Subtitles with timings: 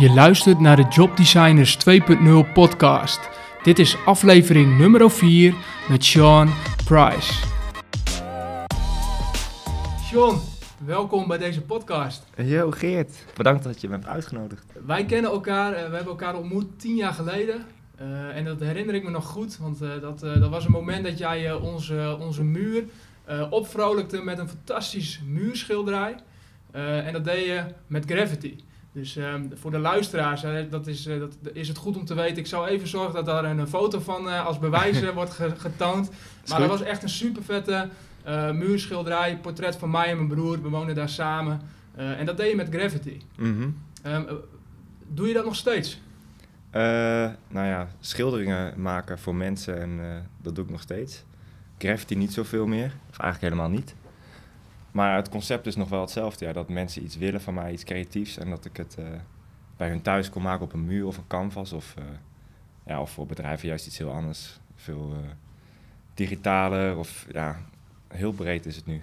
[0.00, 3.28] Je luistert naar de Job Designers 2.0 podcast.
[3.62, 5.54] Dit is aflevering nummer 4
[5.88, 6.50] met Sean
[6.84, 7.32] Price.
[10.04, 10.40] Sean,
[10.84, 12.24] welkom bij deze podcast.
[12.36, 14.64] Yo Geert, bedankt dat je me hebt uitgenodigd.
[14.86, 17.64] Wij kennen elkaar, eh, we hebben elkaar ontmoet tien jaar geleden.
[17.96, 20.72] Eh, en dat herinner ik me nog goed, want eh, dat, eh, dat was een
[20.72, 22.84] moment dat jij eh, onze, onze muur
[23.24, 26.14] eh, opvrolijkte met een fantastisch muurschilderij.
[26.70, 28.56] Eh, en dat deed je met Gravity.
[28.92, 32.14] Dus ehm, voor de luisteraars, hè, dat is, eh, dat is het goed om te
[32.14, 32.36] weten.
[32.36, 35.54] Ik zal even zorgen dat daar een foto van eh, als bewijs eh, wordt ge-
[35.56, 36.10] getoond.
[36.48, 37.88] Maar dat was echt een super vette
[38.52, 40.62] muurschilderij, portret van mij en mijn broer.
[40.62, 41.60] We woonden daar samen.
[41.94, 43.20] En dat deed je met Gravity.
[43.36, 43.68] Mhm.
[44.02, 44.32] Ehm, eh,
[45.08, 46.00] doe je dat nog steeds?
[46.72, 50.00] Nou ja, schilderingen maken voor mensen en
[50.42, 51.22] dat doe ik nog steeds.
[51.78, 53.94] Graffiti niet zoveel meer, of eigenlijk helemaal niet.
[54.92, 57.84] Maar het concept is nog wel hetzelfde, ja, dat mensen iets willen van mij, iets
[57.84, 58.38] creatiefs.
[58.38, 59.04] En dat ik het eh,
[59.76, 61.72] bij hun thuis kon maken op een muur of een canvas.
[61.72, 62.04] Of, eh,
[62.86, 64.60] ja, of voor bedrijven juist iets heel anders.
[64.76, 65.30] Veel eh,
[66.14, 67.60] digitaler of ja,
[68.08, 69.02] heel breed is het nu.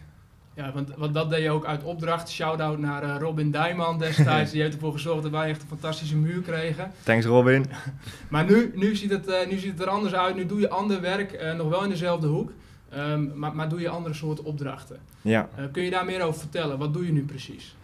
[0.53, 2.31] Ja, want, want dat deed je ook uit opdracht.
[2.31, 4.51] Shout-out naar Robin Dijman destijds.
[4.51, 6.91] Die heeft ervoor gezorgd dat wij echt een fantastische muur kregen.
[7.03, 7.65] Thanks Robin.
[8.29, 10.35] Maar nu, nu, ziet het, nu ziet het er anders uit.
[10.35, 12.51] Nu doe je ander werk, nog wel in dezelfde hoek.
[12.89, 14.99] Ehm, maar, maar doe je andere soorten opdrachten.
[15.21, 15.49] Ja.
[15.55, 16.77] Eh, kun je daar meer over vertellen?
[16.77, 17.75] Wat doe je nu precies?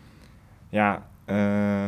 [0.73, 1.85] Ja, eh,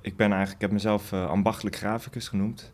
[0.00, 2.72] ik ben eigenlijk, ik heb mezelf eh, ambachtelijk graficus genoemd.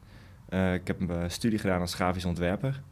[0.49, 2.83] Eh, ik heb een studie gedaan als grafisch ontwerper.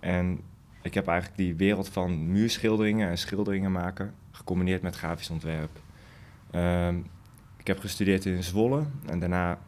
[0.00, 0.40] En
[0.82, 5.70] ik heb eigenlijk die wereld van muurschilderingen en schilderingen maken gecombineerd met grafisch ontwerp.
[6.50, 6.96] Ehm,
[7.56, 9.58] ik heb gestudeerd in Zwolle en daarna,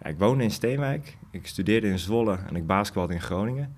[0.00, 1.16] ja, ik woonde in Steenwijk.
[1.30, 3.74] Ik studeerde in Zwolle en ik basketbalde in Groningen.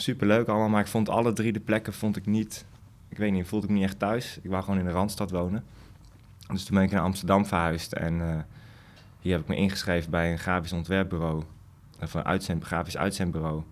[0.00, 2.64] Superleuk allemaal, maar ik vond alle drie de plekken vond ik niet
[3.10, 4.38] ik weet niet, voelde ik me niet echt thuis.
[4.42, 5.64] Ik wou gewoon in de Randstad wonen.
[6.52, 8.38] Dus toen ben ik naar Amsterdam verhuisd en eh,
[9.20, 11.42] hier heb ik me ingeschreven bij een grafisch ontwerpbureau.
[12.00, 13.62] Of een uitzend, grafisch uitzendbureau.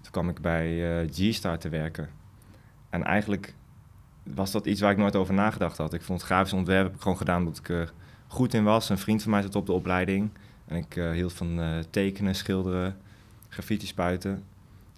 [0.00, 2.08] Toen kwam ik bij eh, G-Star te werken.
[2.90, 3.54] En eigenlijk
[4.22, 5.92] was dat iets waar ik nooit over nagedacht had.
[5.92, 7.92] Ik vond grafisch ontwerp gewoon gedaan omdat ik er
[8.26, 8.88] goed in was.
[8.88, 10.30] Een vriend van mij zat op de opleiding.
[10.66, 12.96] En ik eh, hield van eh, tekenen, schilderen,
[13.48, 14.44] graffiti spuiten.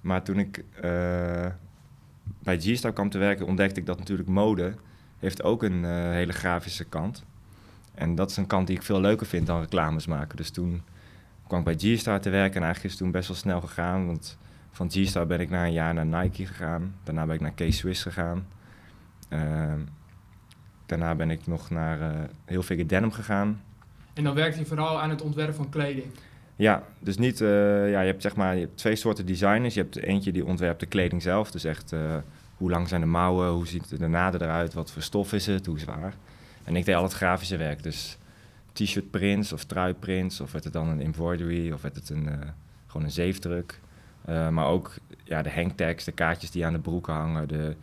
[0.07, 1.47] Maar toen ik eh,
[2.39, 4.75] bij G-Star kwam te werken, ontdekte ik dat natuurlijk mode
[5.19, 7.25] heeft ook een eh, hele grafische kant.
[7.95, 10.37] En dat is een kant die ik veel leuker vind dan reclames maken.
[10.37, 10.83] Dus toen
[11.47, 14.07] kwam ik bij G-Star te werken en eigenlijk is het toen best wel snel gegaan.
[14.07, 14.39] Want
[14.71, 16.95] van G-Star ben ik na een jaar naar Nike gegaan.
[17.05, 18.47] Daarna ben ik naar K-Swiss gegaan.
[19.29, 19.81] Ehm,
[20.87, 23.61] daarna ben ik nog naar eh Heel Figure Denim gegaan.
[24.15, 26.07] En dan werkt je vooral aan het ontwerpen van kleding.
[26.57, 29.75] Ja, dus niet, eh, ja, je hebt zeg maar je hebt twee soorten designers.
[29.75, 32.17] Je hebt eentje die ontwerpt de kleding zelf, dus echt eh,
[32.57, 35.67] hoe lang zijn de mouwen, hoe ziet de naden eruit, wat voor stof is het,
[35.67, 36.15] hoe zwaar.
[36.65, 38.19] En ik deed al het grafische werk, dus
[38.73, 42.29] t-shirt prints of trui prints, of werd het dan een embroidery, of werd het een,
[42.29, 42.49] eh,
[42.87, 43.81] gewoon een zeefdruk.
[44.51, 44.95] Maar ook
[45.25, 47.77] ja, de hangtags, de kaartjes die aan de broeken hangen, de,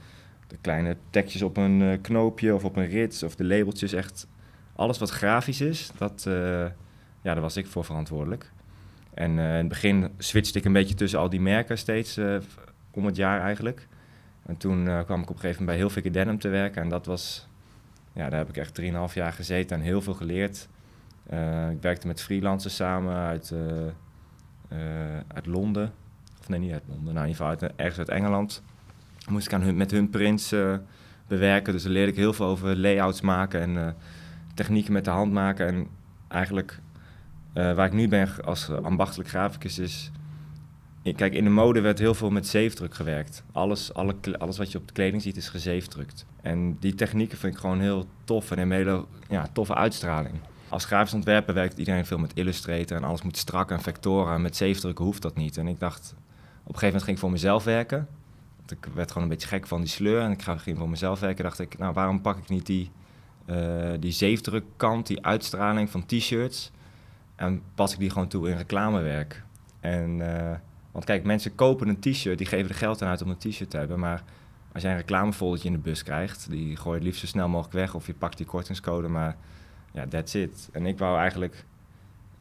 [0.48, 4.28] de kleine tekjes op een knoopje of op een rits, of de labeltjes, echt
[4.76, 6.24] alles wat grafisch is, dat,
[7.22, 8.52] ja, daar was ik voor verantwoordelijk.
[9.14, 12.38] En eh, in het begin switchte ik een beetje tussen al die merken steeds eh,
[12.92, 13.88] om het jaar eigenlijk.
[14.46, 16.82] En toen eh, kwam ik op een gegeven moment bij Heel Figure Denim te werken.
[16.82, 17.48] En dat was,
[18.14, 20.68] ja, daar heb ik echt 3,5 jaar gezeten en heel veel geleerd.
[21.72, 23.54] Ik werkte met freelancers samen uit,
[25.28, 25.94] uit Londen.
[26.40, 28.64] Of nee, niet uit Londen, nou in ieder geval ergens uit Engeland.
[29.30, 30.56] Moest ik aan hun, met hun prints
[31.28, 31.74] bewerken.
[31.74, 33.96] Dus daar leerde ik heel veel over layouts maken en
[34.54, 35.68] technieken met de hand maken.
[35.68, 35.88] En
[36.28, 36.80] eigenlijk
[37.54, 40.12] waar ik nu ben als eh, ambachtelijk graficus is...
[41.16, 43.44] Kijk, in de mode werd heel veel met zeefdruk gewerkt.
[43.52, 46.26] Alles, alle, alles wat je op de kleding ziet is gezeefdrukt.
[46.42, 50.34] En die technieken vind ik gewoon heel tof en een hele ja, toffe uitstraling.
[50.70, 54.34] Als grafisch ontwerper werkt iedereen veel met Illustrator en alles moet strak en vectoren.
[54.34, 55.58] En met zeefdrukken hoeft dat niet.
[55.58, 56.18] En ik dacht, op
[56.58, 58.08] een gegeven moment ging ik voor mezelf werken.
[58.58, 61.20] Want ik werd gewoon een beetje gek van die sleur en ik ging voor mezelf
[61.20, 61.44] werken.
[61.44, 62.92] dacht ik, nou waarom pak ik niet die,
[63.46, 66.72] eh die zeefdrukkant, die uitstraling van t-shirts...
[67.46, 69.44] En pas ik die gewoon toe in reclamewerk.
[69.80, 70.58] En, eh,
[70.92, 73.70] want kijk, mensen kopen een t-shirt, die geven er geld aan uit om een t-shirt
[73.70, 74.00] te hebben.
[74.00, 74.24] Maar
[74.74, 77.48] als jij een reclamefoldertje in de bus krijgt, die gooi je het liefst zo snel
[77.48, 77.96] mogelijk weg.
[77.96, 79.36] Of je pakt die kortingscode, maar
[79.92, 80.70] ja, that's it.
[80.72, 81.66] En ik wou eigenlijk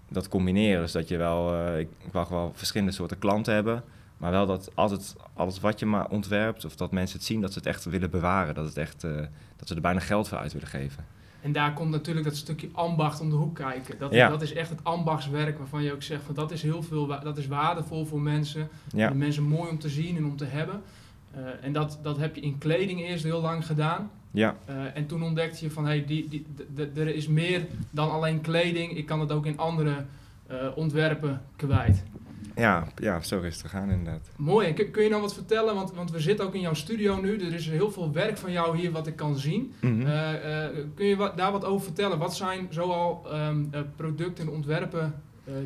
[0.08, 0.82] dat combineren.
[0.82, 3.84] Dus dat je wel, eh, ik, wou wel verschillende soorten klanten hebben.
[4.16, 7.52] Maar wel dat altijd alles wat je maar ontwerpt, of dat mensen het zien, dat
[7.52, 8.54] ze het echt willen bewaren.
[8.54, 9.16] Dat, het echt, eh,
[9.56, 11.04] dat ze er bijna geld voor uit willen geven.
[11.43, 13.99] En daar komt natuurlijk dat stukje ambacht om de hoek kijken.
[13.99, 14.29] Dat, Ja.
[14.29, 17.39] dat is echt het ambachtswerk waarvan je ook zegt van dat is heel veel, dat
[17.39, 18.69] is waardevol voor mensen.
[18.94, 19.09] Ja.
[19.09, 20.83] De mensen mooi om te zien en om te hebben.
[21.61, 24.11] en dat, dat heb je in kleding eerst heel lang gedaan.
[24.31, 24.56] Ja.
[24.94, 26.47] en toen ontdekte je van, hey, die, die,
[26.94, 28.97] er is meer dan alleen kleding.
[28.97, 30.05] Ik kan het ook in andere
[30.75, 32.03] ontwerpen kwijt.
[32.54, 34.31] Ja, ja, zo is het gegaan inderdaad.
[34.37, 34.66] Mooi.
[34.66, 35.75] En kun, kun je nou wat vertellen?
[35.75, 37.40] Want, want we zitten ook in jouw studio nu.
[37.40, 39.72] Er is heel veel werk van jou hier wat ik kan zien.
[39.81, 40.06] Mhm.
[40.06, 42.19] Eh, eh, kun je wat, daar wat over vertellen?
[42.19, 45.14] Wat zijn zoal um, producten en ontwerpen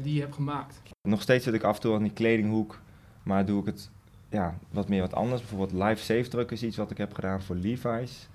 [0.02, 0.82] die je hebt gemaakt?
[1.08, 2.78] Nog steeds zit ik af en toe aan die kledinghoek.
[3.22, 3.90] Maar doe ik het
[4.28, 5.40] ja, wat meer wat anders.
[5.40, 8.28] Bijvoorbeeld live safe druk is iets wat ik heb gedaan voor Levi's.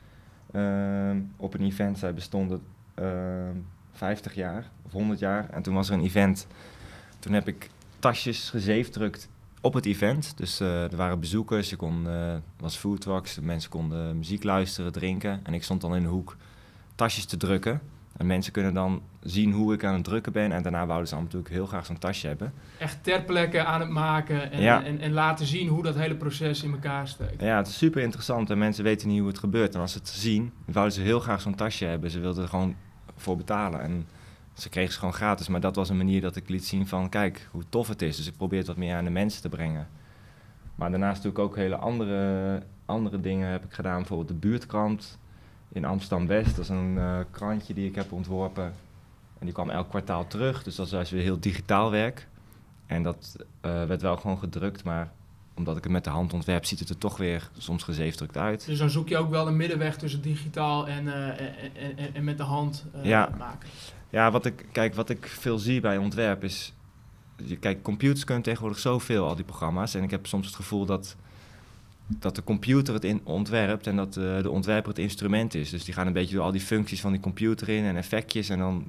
[0.52, 2.62] Ehm, op een event, zij bestonden
[3.92, 5.50] 50 ehm, jaar of 100 jaar.
[5.50, 6.48] En toen was er een event.
[7.20, 7.70] Toen heb ik
[8.02, 9.30] tasjes gezeefdrukt
[9.62, 10.38] op het event.
[10.38, 15.40] Dus uh, er waren bezoekers, je kon, uh, was foodtrucks, mensen konden muziek luisteren, drinken.
[15.44, 16.36] En ik stond dan in de hoek
[16.96, 17.82] tasjes te drukken.
[18.18, 20.52] En mensen kunnen dan zien hoe ik aan het drukken ben.
[20.52, 22.54] En daarna wouden ze natuurlijk heel graag zo'n tasje hebben.
[22.78, 26.64] Echt ter plekke aan het maken en, en, en, laten zien hoe dat hele proces
[26.64, 27.42] in elkaar steekt.
[27.42, 29.76] Ja, het is super interessant en mensen weten niet hoe het gebeurt.
[29.76, 32.12] En als ze het zien, wouden ze heel graag zo'n tasje hebben.
[32.12, 32.76] Ze wilden er gewoon
[33.16, 33.82] voor betalen.
[33.82, 34.08] En
[34.54, 35.48] ze kregen ze gewoon gratis.
[35.48, 38.18] Maar dat was een manier dat ik liet zien van, kijk, hoe tof het is.
[38.18, 39.88] Dus ik probeer het wat meer aan de mensen te brengen.
[40.76, 43.98] Maar daarnaast natuurlijk ook hele andere, andere dingen heb ik gedaan.
[43.98, 45.20] Bijvoorbeeld de buurtkrant
[45.72, 46.56] in Amsterdam-West.
[46.56, 48.74] Dat is een uh, krantje die ik heb ontworpen.
[49.40, 50.64] En die kwam elk kwartaal terug.
[50.64, 52.28] Dus dat is juist weer heel digitaal werk.
[52.86, 55.12] En dat uh, werd wel gewoon gedrukt, maar
[55.54, 58.66] omdat ik het met de hand ontwerp, ziet het er toch weer soms gezeefdrukt uit.
[58.66, 62.24] Dus dan zoek je ook wel een middenweg tussen digitaal en, uh, en, en, en,
[62.24, 63.30] met de hand ja.
[63.38, 63.70] maken.
[64.12, 66.74] Ja, wat ik, kijk, wat ik veel zie bij ontwerp is...
[67.60, 69.94] Kijk, computers kunnen tegenwoordig zoveel, al die programma's.
[69.94, 71.16] En ik heb soms het gevoel dat,
[72.08, 75.70] dat de computer het in ontwerpt en dat uh, de ontwerper het instrument is.
[75.70, 78.50] Dus die gaan een beetje door al die functies van die computer in en effectjes.
[78.50, 78.88] En dan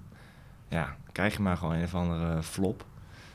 [0.68, 2.84] ja, krijg je maar gewoon een of andere flop.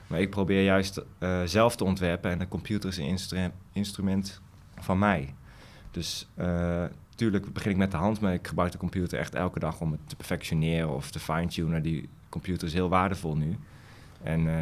[0.07, 4.42] Maar ik probeer juist uh, zelf te ontwerpen en de computer is een instru instrument
[4.80, 5.34] van mij.
[5.92, 6.84] Dus uh,
[7.18, 9.92] Tuurlijk begin ik met de hand, maar ik gebruik de computer echt elke dag om
[9.92, 11.84] het te perfectioneren of te fine-tunen.
[11.84, 13.58] Die computer is heel waardevol nu.
[14.24, 14.54] En uh,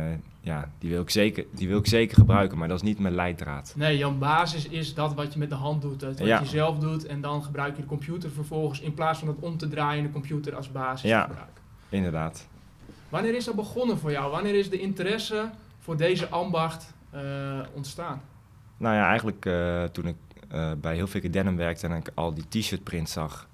[0.42, 3.16] ja, die wil, ik zeker, die wil ik zeker gebruiken, maar dat is niet mijn
[3.16, 3.74] leidraad.
[3.76, 7.06] Nee, jouw basis is dat wat je met de hand doet, wat je zelf doet.
[7.06, 10.12] En dan gebruik je de computer vervolgens in plaats van het om te draaien, de
[10.12, 11.62] computer als basis ja, gebruiken.
[11.90, 12.48] inderdaad.
[13.10, 14.32] Wanneer is dat begonnen voor jou?
[14.32, 15.50] Wanneer is de interesse
[15.80, 17.22] voor deze ambacht uh,
[17.74, 18.22] ontstaan?
[18.78, 20.16] Nou ja, eigenlijk uh, toen ik
[20.56, 23.48] uh, bij heel veel denim werkte en ik al die t-shirt prints zag.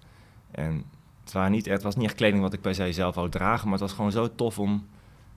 [0.51, 0.83] En
[1.31, 3.79] het, niet, het was niet echt kleding wat ik per se zelf wou dragen, maar
[3.79, 4.87] het was gewoon zo tof om...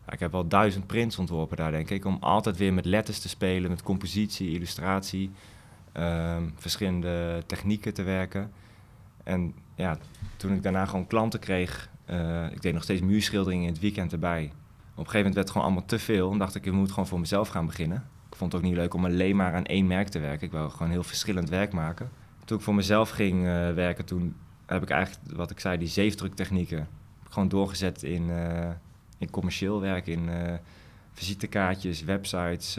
[0.08, 2.04] Ik heb wel duizend prints ontworpen daar, denk ik.
[2.04, 5.30] Om altijd weer met letters te spelen, met compositie, illustratie,
[5.92, 8.52] um, verschillende technieken te werken.
[9.22, 9.98] En ja,
[10.36, 14.12] toen ik daarna gewoon klanten kreeg, uh, ik deed nog steeds muurschilderingen in het weekend
[14.12, 14.44] erbij.
[14.44, 16.90] Op een gegeven moment werd het gewoon allemaal te veel en dacht ik, ik moet
[16.90, 19.64] gewoon voor mezelf gaan beginnen ik vond het ook niet leuk om alleen maar aan
[19.64, 20.46] één merk te werken.
[20.46, 22.10] Ik wou gewoon heel verschillend werk maken.
[22.44, 24.36] Toen ik voor mezelf ging uh, werken, toen
[24.66, 26.88] heb ik eigenlijk, wat ik zei, die zeefdruktechnieken
[27.28, 28.70] gewoon doorgezet in, uh,
[29.18, 30.52] in commercieel werk, in uh,
[31.12, 32.76] visitekaartjes, websites.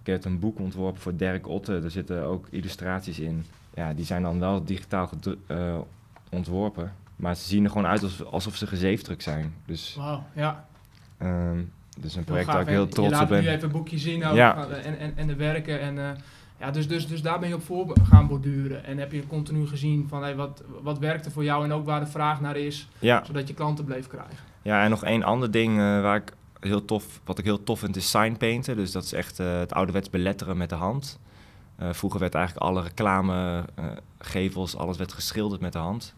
[0.00, 3.44] ik heb een boek ontworpen voor Dirk Otte, daar zitten ook illustraties in.
[3.74, 5.10] Ja, die zijn dan wel digitaal
[6.30, 9.54] ontworpen, maar ze zien er gewoon uit alsof, alsof ze gezeefdrukt zijn.
[9.66, 10.68] Dus, Wauw, ja.
[11.22, 13.28] Um, dus een project waar ik heel trots op ben.
[13.28, 14.66] Je laat nu even een boekje zien ja.
[14.68, 15.80] en, en, en de werken.
[15.80, 16.10] En, uh,
[16.60, 18.84] ja, dus, dus, dus daar ben je op voor gaan borduren.
[18.84, 22.00] En heb je continu gezien van hey, wat, wat werkte voor jou en ook waar
[22.00, 22.88] de vraag naar is.
[22.98, 23.24] Ja.
[23.24, 24.36] Zodat je klanten bleef krijgen.
[24.62, 27.78] Ja, en nog één ander ding uh, waar ik heel tof, wat ik heel tof
[27.78, 28.76] vind, is signpainten.
[28.76, 31.18] Dus dat is echt uh, het ouderwets beletteren met de hand.
[31.78, 36.14] vroeger werd eigenlijk alle reclamegevels, alles werd geschilderd met de hand.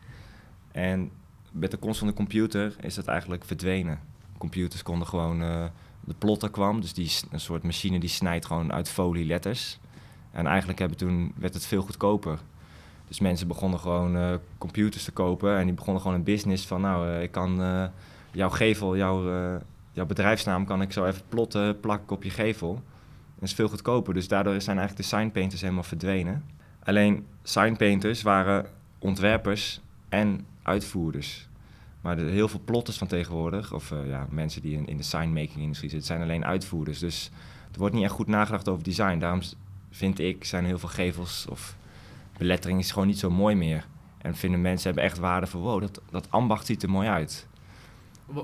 [0.72, 1.10] En
[1.52, 3.98] met de komst van de computer is dat eigenlijk verdwenen
[4.42, 5.42] computers konden gewoon...
[5.42, 5.64] Uh,
[6.04, 9.78] de plotter kwam, dus die, een soort machine die snijdt gewoon uit folie letters.
[10.30, 12.38] En eigenlijk hebben toen, werd het veel goedkoper.
[13.08, 16.80] Dus mensen begonnen gewoon uh, computers te kopen en die begonnen gewoon een business van...
[16.80, 17.50] nou, uh, ik kan
[18.32, 19.22] jouw gevel, jouw,
[19.92, 22.82] jouw bedrijfsnaam kan ik zo even plotten, plakken op je gevel.
[23.34, 26.44] Dat is veel goedkoper, dus daardoor zijn eigenlijk de signpainters helemaal verdwenen.
[26.84, 28.66] Alleen signpainters waren
[28.98, 31.48] ontwerpers en uitvoerders.
[32.02, 35.90] Maar heel veel plotters van tegenwoordig, of uh, ja, mensen die in, in de signmaking-industrie
[35.90, 36.98] zitten, zijn alleen uitvoerders.
[36.98, 37.30] Dus
[37.72, 39.18] er wordt niet echt goed nagedacht over design.
[39.18, 39.40] Daarom
[39.90, 41.76] vind ik, zijn heel veel gevels of
[42.38, 43.86] belettering is gewoon niet zo mooi meer.
[44.18, 47.48] En vinden mensen hebben echt waarde van, wow, dat, dat ambacht ziet er mooi uit.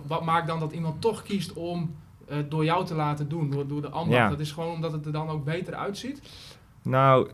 [0.07, 1.95] Wat maakt dan dat iemand toch kiest om
[2.31, 4.19] uh, door jou te laten doen, door, door de ambacht?
[4.19, 4.29] Ja.
[4.29, 6.23] Dat is gewoon omdat het er dan ook beter uitziet?
[6.83, 7.31] Nou,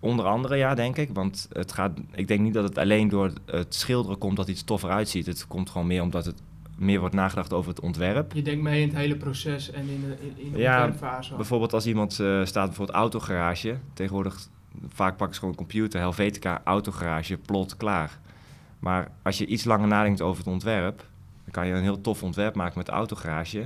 [0.00, 1.10] Onder andere ja, denk ik.
[1.12, 4.64] Want het gaat, ik denk niet dat het alleen door het schilderen komt dat iets
[4.64, 5.26] toffer uitziet.
[5.26, 6.42] Het komt gewoon meer omdat het
[6.76, 8.32] meer wordt nagedacht over het ontwerp.
[8.32, 10.92] Je denkt mee in het hele proces en in de, in, de ja,
[11.36, 13.78] Bijvoorbeeld als iemand uh, staat bijvoorbeeld autogarage.
[13.92, 14.48] Tegenwoordig
[14.88, 18.18] vaak pakken ze gewoon een computer, Helvetica, autogarage, plot, klaar.
[18.78, 20.96] Maar als je iets langer nadenkt over het ontwerp,
[21.44, 23.60] dan kan je een heel tof ontwerp maken met de autogarage.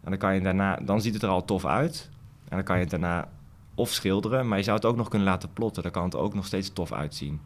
[0.00, 2.10] En dan, kan je daarna, dan ziet het er al tof uit.
[2.48, 3.28] En dan kan je het daarna
[3.74, 5.82] of schilderen, maar je zou het ook nog kunnen laten plotten.
[5.82, 7.40] Dan kan het ook nog steeds tof uitzien.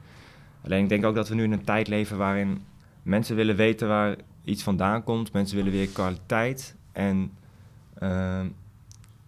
[0.65, 2.63] Alleen ik denk ook dat we nu in een tijd leven waarin
[3.03, 5.33] mensen willen weten waar iets vandaan komt.
[5.33, 6.77] Mensen willen weer kwaliteit.
[6.93, 7.33] En
[8.03, 8.41] uh,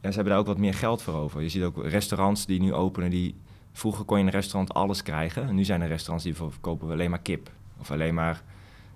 [0.02, 1.42] ze hebben daar ook wat meer geld voor over.
[1.42, 3.10] Je ziet ook restaurants die nu openen.
[3.10, 3.34] Die,
[3.72, 5.48] vroeger kon je in een restaurant alles krijgen.
[5.48, 7.50] En nu zijn er restaurants die verkopen alleen maar kip.
[7.78, 8.42] Of alleen maar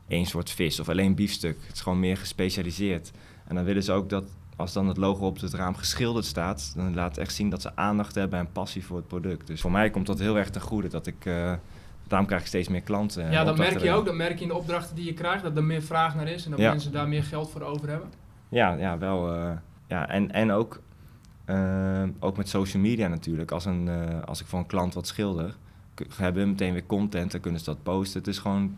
[0.09, 0.81] één soort vis.
[0.81, 1.57] Of alleen biefstuk.
[1.67, 3.13] Het is gewoon meer gespecialiseerd.
[3.45, 4.25] En dan willen ze ook dat
[4.57, 7.63] als dan het logo op het raam geschilderd staat, dan laat het echt zien dat
[7.63, 9.47] ze aandacht hebben en passie voor het product.
[9.47, 10.89] Dus voor mij komt dat heel erg ten goede.
[10.89, 11.53] Dat ik, uh,
[12.07, 13.31] daarom krijg ik steeds meer klanten.
[13.31, 14.05] Ja, dat merk je ook.
[14.05, 16.45] Dat merk je in de opdrachten die je krijgt, dat er meer vraag naar is
[16.45, 18.09] en dat mensen daar meer geld voor over hebben.
[18.49, 19.37] Ja, ja wel.
[19.37, 19.51] Uh,
[19.87, 20.81] ja, en, en ook,
[21.47, 23.51] uh, ook met social media natuurlijk.
[23.51, 23.89] Als, een,
[24.25, 25.57] als ik voor een klant wat schilder,
[26.17, 28.19] hebben we meteen weer content en kunnen ze dat posten.
[28.19, 28.77] Het is gewoon,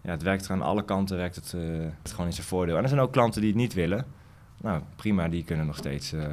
[0.00, 1.54] ja, het werkt er aan alle kanten, werkt het,
[2.02, 2.76] het gewoon in zijn voordeel.
[2.76, 4.06] En er zijn ook klanten die het niet willen.
[4.56, 6.26] Nou, prima, die kunnen nog steeds uh,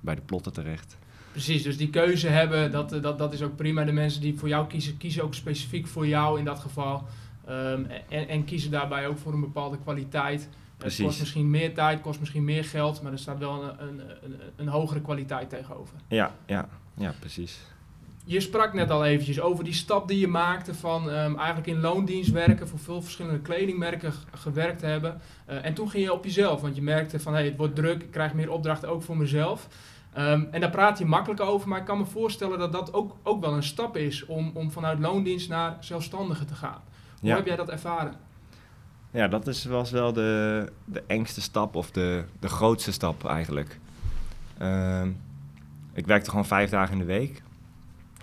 [0.00, 0.96] bij de plotten terecht.
[1.32, 3.84] Precies, dus die keuze hebben, dat, dat, dat is ook prima.
[3.84, 7.04] De mensen die voor jou kiezen, kiezen ook specifiek voor jou in dat geval.
[7.48, 10.48] Um, en, en, kiezen daarbij ook voor een bepaalde kwaliteit.
[10.76, 10.98] Precies.
[10.98, 14.00] Het kost misschien meer tijd, kost misschien meer geld, maar er staat wel een, een,
[14.22, 15.96] een, een hogere kwaliteit tegenover.
[16.08, 17.60] Ja, ja, ja, precies.
[18.28, 21.80] Je sprak net al eventjes over die stap die je maakte van um, eigenlijk in
[21.80, 25.20] loondienst werken, voor veel verschillende kledingmerken gewerkt hebben.
[25.50, 28.02] Uh, en toen ging je op jezelf, want je merkte van hey, het wordt druk,
[28.02, 29.68] ik krijg meer opdrachten ook voor mezelf.
[30.18, 33.16] Um, en daar praat je makkelijk over, maar ik kan me voorstellen dat dat ook,
[33.22, 36.80] ook wel een stap is om, om vanuit loondienst naar zelfstandige te gaan.
[37.20, 37.36] Hoe ja.
[37.36, 38.14] heb jij dat ervaren?
[39.10, 43.78] Ja, dat is, was wel de, de engste stap of de, de grootste stap eigenlijk.
[44.62, 45.02] Uh,
[45.92, 47.42] ik werkte gewoon vijf dagen in de week.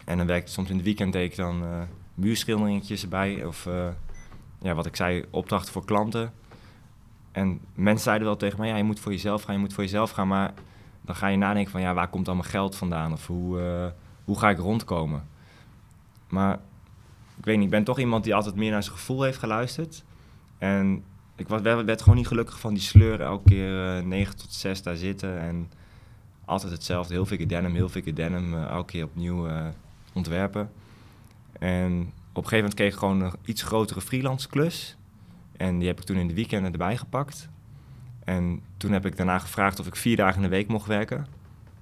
[0.05, 1.81] En dan werkte soms in het weekend deed ik dan uh,
[2.13, 3.45] muurschilderingetjes erbij.
[3.45, 3.87] Of uh,
[4.61, 6.33] ja, wat ik zei, opdrachten voor klanten.
[7.31, 9.83] En mensen zeiden wel tegen mij, ja, je moet voor jezelf gaan, je moet voor
[9.83, 10.27] jezelf gaan.
[10.27, 10.53] Maar
[11.01, 13.11] dan ga je nadenken van, ja, waar komt dan mijn geld vandaan?
[13.11, 13.85] Of hoe, uh,
[14.23, 15.27] hoe ga ik rondkomen?
[16.27, 16.59] Maar
[17.37, 20.03] ik weet niet, ik ben toch iemand die altijd meer naar zijn gevoel heeft geluisterd.
[20.57, 21.03] En
[21.35, 24.81] ik was, werd, werd gewoon niet gelukkig van die sleur elke keer 9 tot 6
[24.81, 25.39] daar zitten.
[25.39, 25.71] En
[26.45, 29.47] altijd hetzelfde, heel veel denim, heel veel denim, elke keer opnieuw
[30.13, 30.71] ontwerpen.
[31.59, 31.91] En
[32.33, 34.97] op een gegeven moment kreeg ik gewoon een iets grotere freelance klus.
[35.57, 37.49] En die heb ik toen in de weekenden erbij gepakt.
[38.23, 41.27] En toen heb ik daarna gevraagd of ik vier dagen in de week mocht werken.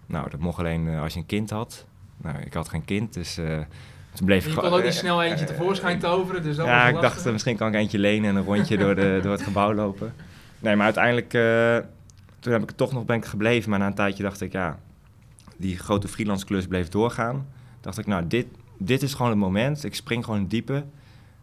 [0.05, 1.85] Nou, dat mocht alleen uh, als je een kind had.
[2.17, 3.57] Nou, ik had geen kind, dus uh,
[4.13, 4.53] toen bleef ik...
[4.53, 7.67] Je kon ook niet snel eentje tevoorschijn toveren, dus dat Ja, ik dacht, misschien kan
[7.67, 10.13] ik eentje lenen en een rondje door, de, door het gebouw lopen.
[10.59, 11.29] Nee, maar uiteindelijk,
[12.39, 13.69] toen heb ik toch nog ben ik gebleven.
[13.69, 14.79] Maar na een tijdje dacht ik, ja,
[15.57, 17.47] die grote freelance klus bleef doorgaan
[17.81, 18.47] dacht ik, nou, dit,
[18.77, 19.83] dit is gewoon het moment.
[19.83, 20.85] Ik spring gewoon in diepe.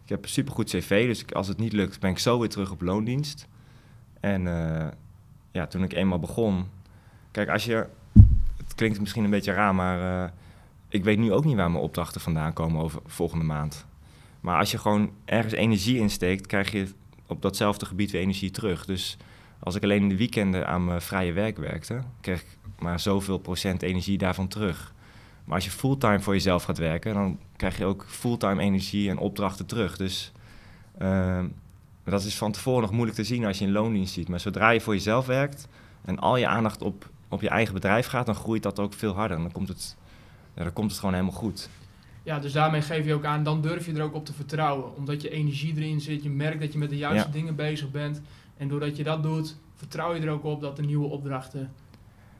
[0.03, 2.71] Ik heb een supergoed cv, dus als het niet lukt, ben ik zo weer terug
[2.71, 3.47] op loondienst.
[4.19, 4.87] En uh,
[5.51, 6.65] ja, toen ik eenmaal begon...
[7.31, 7.87] Kijk, als je...
[8.57, 10.23] Het klinkt misschien een beetje raar, maar...
[10.23, 10.29] Uh,
[10.89, 13.85] ik weet nu ook niet waar mijn opdrachten vandaan komen over volgende maand.
[14.41, 16.87] Maar als je gewoon ergens energie insteekt, krijg je
[17.27, 18.85] op datzelfde gebied weer energie terug.
[18.85, 19.17] Dus
[19.59, 23.37] als ik alleen in de weekenden aan mijn vrije werk werkte, kreeg ik maar zoveel
[23.37, 24.93] procent energie daarvan terug.
[25.49, 29.17] Maar als je fulltime voor jezelf gaat werken, dan krijg je ook fulltime energie en
[29.17, 29.97] opdrachten terug.
[29.97, 30.31] Dus
[31.01, 31.43] uh,
[32.03, 34.27] dat is van tevoren nog moeilijk te zien als je in loondienst ziet.
[34.27, 35.67] Maar zodra je voor jezelf werkt
[36.05, 39.13] en al je aandacht op, op je eigen bedrijf gaat, dan groeit dat ook veel
[39.13, 39.37] harder.
[39.37, 39.95] En dan komt het,
[40.53, 41.69] ja, dan komt het gewoon helemaal goed.
[42.23, 44.95] Ja, dus daarmee geef je ook aan, dan durf je er ook op te vertrouwen.
[44.95, 48.21] Omdat je energie erin zit, je merkt dat je met de juiste dingen bezig bent.
[48.57, 51.71] En doordat je dat doet, vertrouw je er ook op dat er nieuwe opdrachten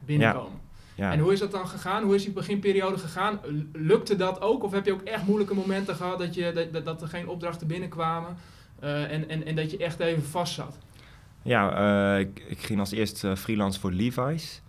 [0.04, 0.52] binnenkomen.
[0.52, 0.69] Ja.
[1.00, 1.12] Ja.
[1.12, 2.02] En hoe is dat dan gegaan?
[2.02, 3.38] Hoe is die beginperiode gegaan?
[3.72, 4.62] Lukte dat ook?
[4.62, 7.66] Of heb je ook echt moeilijke momenten gehad dat, je, dat, dat er geen opdrachten
[7.66, 8.36] binnenkwamen
[8.82, 10.78] uh, en, en, en dat je echt even vast zat?
[11.42, 11.80] Ja,
[12.14, 14.62] uh, ik, ik, ging als eerst uh, freelance voor Levi's.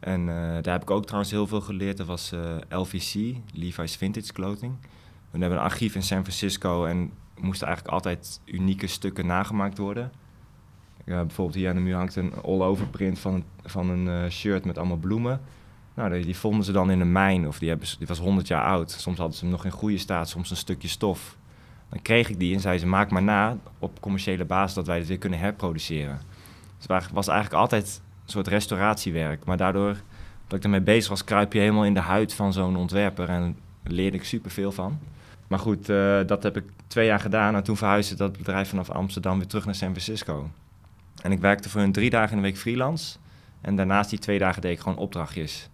[0.00, 0.26] En
[0.62, 1.96] daar heb ik ook trouwens heel veel geleerd.
[1.96, 2.32] Dat was
[2.68, 4.76] LVC, Levi's Vintage Clothing.
[5.30, 10.12] We hebben een archief in San Francisco en moesten eigenlijk altijd unieke stukken nagemaakt worden.
[11.04, 14.96] bijvoorbeeld hier aan de muur hangt een all-over print van, van een shirt met allemaal
[14.96, 15.40] bloemen.
[15.94, 18.64] Nou, die, vonden ze dan in een mijn of die, hebben, die was 100 jaar
[18.64, 18.90] oud.
[18.90, 21.36] Soms hadden ze hem nog in goede staat, soms een stukje stof.
[21.88, 24.98] Dan kreeg ik die en zei ze, maak maar na op commerciële basis dat wij
[24.98, 26.20] het weer kunnen herproduceren.
[26.76, 29.44] Dus het was eigenlijk altijd een soort restauratiewerk.
[29.44, 29.96] Maar daardoor
[30.46, 33.56] dat ik ermee bezig was, kruip je helemaal in de huid van zo'n ontwerper en
[33.82, 34.98] leerde ik superveel van.
[35.48, 38.90] Maar goed, uh, dat heb ik twee jaar gedaan en toen verhuisde dat bedrijf vanaf
[38.90, 40.50] Amsterdam weer terug naar San Francisco.
[41.22, 43.16] En ik werkte voor hun drie dagen in de week freelance.
[43.60, 45.68] En daarnaast die twee dagen deed ik gewoon opdrachtjes.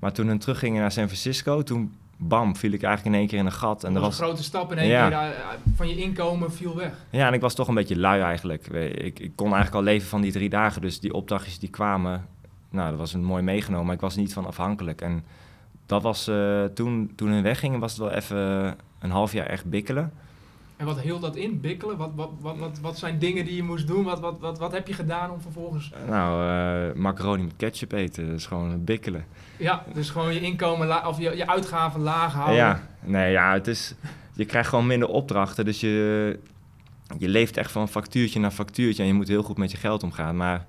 [0.00, 3.38] Maar toen we teruggingen naar San Francisco, toen bam, viel ik eigenlijk in één keer
[3.38, 3.84] in een gat.
[3.84, 5.08] En dat was was, een grote stap in één Ja.
[5.08, 5.28] keer eh,
[5.76, 6.92] van je inkomen viel weg.
[7.10, 8.66] ja, en ik was toch een beetje lui eigenlijk.
[8.66, 12.26] Ik, ik kon eigenlijk al leven van die drie dagen, dus die opdrachtjes die kwamen,
[12.70, 15.00] nou, dat was een mooi meegenomen, maar ik was niet van afhankelijk.
[15.00, 15.24] En
[15.86, 19.64] dat was, eh, toen, toen hun weggingen, was het wel even een half jaar echt
[19.64, 20.12] bikkelen.
[20.80, 21.96] En wat hield dat in, bikkelen?
[21.96, 24.04] Wat, wat, wat, wat, wat zijn dingen die je moest doen?
[24.04, 25.92] Wat, wat, wat, wat heb je gedaan om vervolgens...
[26.08, 29.24] Nou, eh, macaroni met ketchup eten, dat is gewoon bikkelen.
[29.56, 32.56] Ja, dus gewoon je inkomen la- of je, je uitgaven laag houden.
[32.56, 33.94] Ja, nee, ja, het is,
[34.34, 36.38] je krijgt gewoon minder opdrachten, dus je,
[37.18, 40.02] je leeft echt van factuurtje naar factuurtje en je moet heel goed met je geld
[40.02, 40.36] omgaan.
[40.36, 40.66] Maar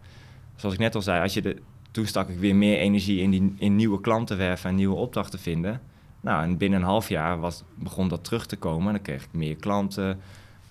[0.56, 1.58] zoals ik net al zei, als je de,
[1.92, 5.40] toen stak ik weer meer energie in, die, in nieuwe klanten werven en nieuwe opdrachten
[5.40, 5.82] vinden.
[6.22, 9.24] Nou, en binnen een half jaar was, begon dat terug te komen en dan kreeg
[9.24, 10.20] ik meer klanten.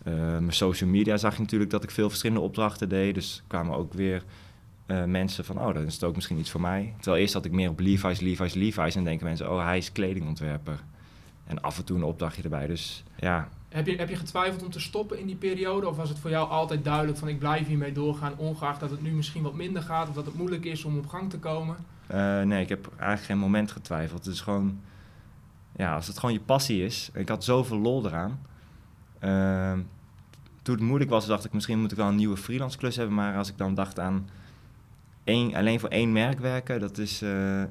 [0.05, 3.77] Eh, mijn social media zag je natuurlijk dat ik veel verschillende opdrachten deed, dus kwamen
[3.77, 4.23] ook weer
[4.87, 6.95] eh, mensen van, oh, dan is het ook misschien iets voor mij.
[6.97, 9.93] Terwijl eerst had ik meer op Levi's, Levi's, Levi's en denken mensen, oh, hij is
[9.93, 10.81] kledingontwerper.
[11.47, 12.67] En af en toe een opdrachtje erbij.
[12.67, 15.89] Dus ja, Heb, je, heb je getwijfeld om te stoppen in die periode?
[15.89, 19.03] Of was het voor jou altijd duidelijk van ik blijf hiermee doorgaan, ongeacht dat het
[19.03, 21.77] nu misschien wat minder gaat of dat het moeilijk is om op gang te komen?
[22.07, 24.25] eh, nee, ik heb eigenlijk geen moment getwijfeld.
[24.25, 24.81] Het is gewoon,
[25.81, 27.11] ja, als het gewoon je passie is.
[27.15, 28.41] Ik had zoveel lol eraan.
[29.19, 29.81] Ehm,
[30.63, 33.15] toen het moeilijk was, dacht ik misschien moet ik wel een nieuwe freelance klus hebben.
[33.15, 34.29] Maar als ik dan dacht aan
[35.25, 37.63] één, alleen voor één merk werken, dat is, eh,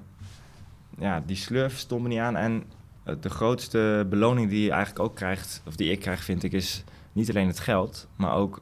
[0.98, 2.36] ja, die slurf stond me niet aan.
[2.36, 2.64] En
[3.04, 6.52] eh, de grootste beloning die je eigenlijk ook krijgt, of die ik krijg, vind ik,
[6.52, 8.62] is niet alleen het geld, maar ook.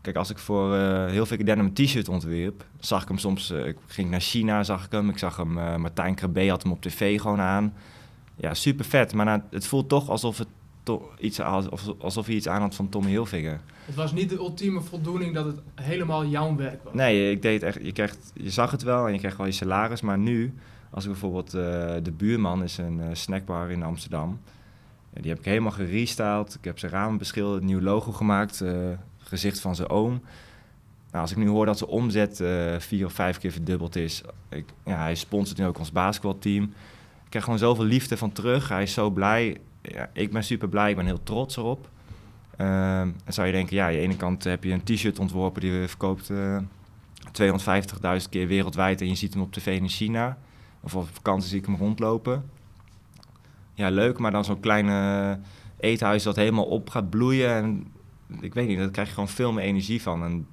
[0.00, 3.50] Kijk, als ik voor eh, heel veel denim een t-shirt ontwierp, zag ik hem soms.
[3.50, 5.08] ik ging naar China, zag ik hem.
[5.08, 7.72] Ik zag hem, Martijn Krabbe had hem op tv gewoon aan.
[8.40, 9.12] Ja, super vet.
[9.14, 10.48] Maar nou, het voelt toch alsof, het
[10.82, 13.60] to- iets, alsof, alsof hij iets aan had van Tommy Hilfiger.
[13.84, 16.94] Het was niet de ultieme voldoening dat het helemaal jouw werk was.
[16.94, 19.52] Nee, ik deed echt, je, krijgt, je zag het wel en je krijgt wel je
[19.52, 20.00] salaris.
[20.00, 20.54] Maar nu,
[20.90, 21.60] als ik bijvoorbeeld eh,
[22.02, 24.40] de buurman is een eh, snackbar in Amsterdam.
[25.14, 26.54] Ja, die heb ik helemaal gerestyled.
[26.54, 28.60] Ik heb zijn ramen beschilderd, een nieuw logo gemaakt.
[28.60, 28.74] eh,
[29.18, 30.10] gezicht van zijn oom.
[31.10, 32.42] Nou, als ik nu hoor dat zijn omzet
[32.78, 34.22] vier of vijf keer verdubbeld is.
[34.48, 36.72] Ik, ja, hij sponsort nu ook ons basketbalteam.
[37.30, 38.68] Ik krijg gewoon zoveel liefde van terug.
[38.68, 39.60] Hij is zo blij.
[39.82, 40.90] Ja, ik ben super blij.
[40.90, 41.88] Ik ben heel trots erop.
[42.56, 45.60] Ehm, en zou je denken, ja, aan de ene kant heb je een t-shirt ontworpen
[45.60, 46.58] die je verkoopt eh
[47.32, 50.38] 250.000 keer wereldwijd en je ziet hem op tv in China.
[50.80, 52.50] Of op vakantie zie ik hem rondlopen.
[53.74, 55.38] Ja, leuk, maar dan zo'n kleine
[55.80, 57.50] eethuis dat helemaal op gaat bloeien.
[57.50, 57.92] En
[58.40, 60.24] ik weet niet, daar krijg je gewoon veel meer energie van.
[60.24, 60.46] En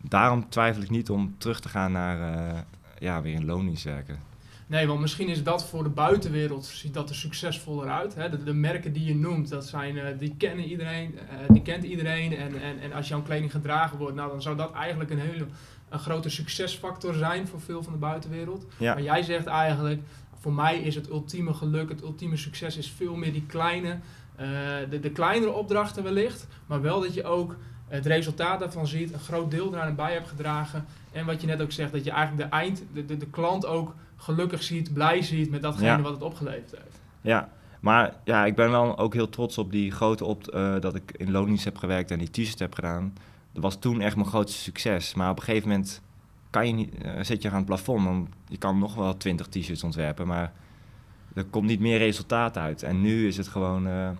[0.00, 2.58] daarom twijfel ik niet om terug te gaan naar eh,
[2.98, 4.31] ja, weer in loondienst werken.
[4.72, 8.14] Nee, want misschien is dat voor de buitenwereld ziet dat er succesvoller uit.
[8.14, 8.30] Hè?
[8.30, 11.84] De, de merken die je noemt, dat zijn, eh, die kennen iedereen, eh, die kent
[11.84, 12.36] iedereen.
[12.36, 15.46] En, en, en als jouw kleding gedragen wordt, nou, dan zou dat eigenlijk een hele
[15.88, 18.66] een grote succesfactor zijn voor veel van de buitenwereld.
[18.76, 20.00] Ja, Maar jij zegt eigenlijk,
[20.38, 23.98] voor mij is het ultieme geluk, het ultieme succes is veel meer die kleine,
[24.36, 24.46] eh,
[24.90, 26.46] de, de kleinere opdrachten wellicht.
[26.66, 27.56] Maar wel dat je ook
[27.88, 30.84] het resultaat daarvan ziet, een groot deel eraan bij hebt gedragen.
[31.12, 33.66] En wat je net ook zegt, dat je eigenlijk de eind, de, de, de klant
[33.66, 36.00] ook gelukkig ziet, blij ziet met datgene Ja.
[36.00, 37.00] wat het opgeleverd heeft.
[37.20, 37.48] ja.
[37.80, 41.12] Maar ja, ik ben wel ook heel trots op die grote op eh, dat ik
[41.16, 43.12] in loondienst heb gewerkt en die t-shirt heb gedaan.
[43.52, 45.14] Dat was toen echt mijn grootste succes.
[45.14, 46.00] Maar op een gegeven moment
[46.50, 48.04] kan je niet, eh, zit je aan het plafond.
[48.04, 50.52] Dan, je kan nog wel 20 t-shirts ontwerpen, maar
[51.34, 52.82] er komt niet meer resultaat uit.
[52.82, 53.86] En nu is het gewoon.
[53.86, 54.10] eh,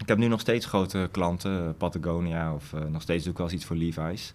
[0.00, 3.56] ik heb nu nog steeds grote klanten, Patagonia of nog steeds doe ik wel eens
[3.56, 4.34] iets voor Levi's.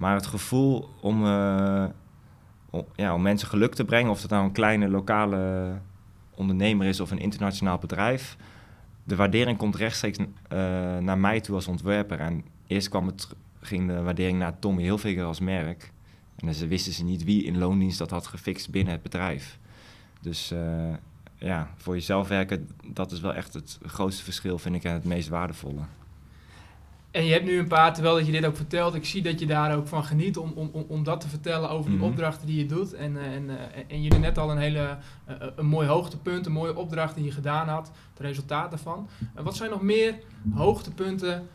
[0.00, 1.84] Maar het gevoel om, eh,
[2.70, 5.72] om, ja, om mensen geluk te brengen, of het nou een kleine lokale
[6.34, 8.36] ondernemer is of een internationaal bedrijf,
[9.04, 10.26] de waardering komt rechtstreeks eh,
[10.98, 12.20] naar mij toe als ontwerper.
[12.20, 13.28] En eerst kwam het,
[13.60, 15.92] ging de waardering naar Tommy Hilfiger als merk.
[16.36, 19.58] En ze wisten ze niet wie in loondienst dat had gefixt binnen het bedrijf.
[20.20, 20.92] Dus eh,
[21.38, 25.04] ja, voor jezelf werken, dat is wel echt het grootste verschil, vind ik, en het
[25.04, 25.82] meest waardevolle.
[27.10, 29.40] En je hebt nu een paar, terwijl dat je dit ook vertelt, ik zie dat
[29.40, 32.08] je daar ook van geniet om, om, om, om dat te vertellen over die Mhm.
[32.08, 32.92] opdrachten die je doet.
[32.94, 36.52] En, eh, en, eh, en jullie net al een hele eh, een mooi hoogtepunt, een
[36.52, 39.08] mooie opdracht die je gedaan had, het resultaat daarvan.
[39.34, 40.14] En wat zijn nog meer
[40.54, 41.48] hoogtepunten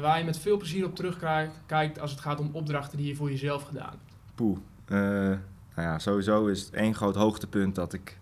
[0.00, 3.14] waar je met veel plezier op terugkijkt kijkt als het gaat om opdrachten die je
[3.14, 4.16] voor jezelf gedaan hebt?
[4.34, 4.58] Poeh.
[4.84, 8.18] Eh, nou ja, sowieso is het één groot hoogtepunt dat ik,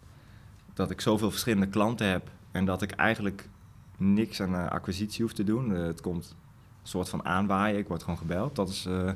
[0.74, 2.30] dat ik zoveel verschillende klanten heb.
[2.50, 3.48] En dat ik eigenlijk
[3.96, 5.70] niks aan acquisitie hoef te doen.
[5.70, 6.34] Het komt
[6.82, 7.78] soort van aanwaaien.
[7.78, 8.56] Ik word gewoon gebeld.
[8.56, 9.10] Dat is eh,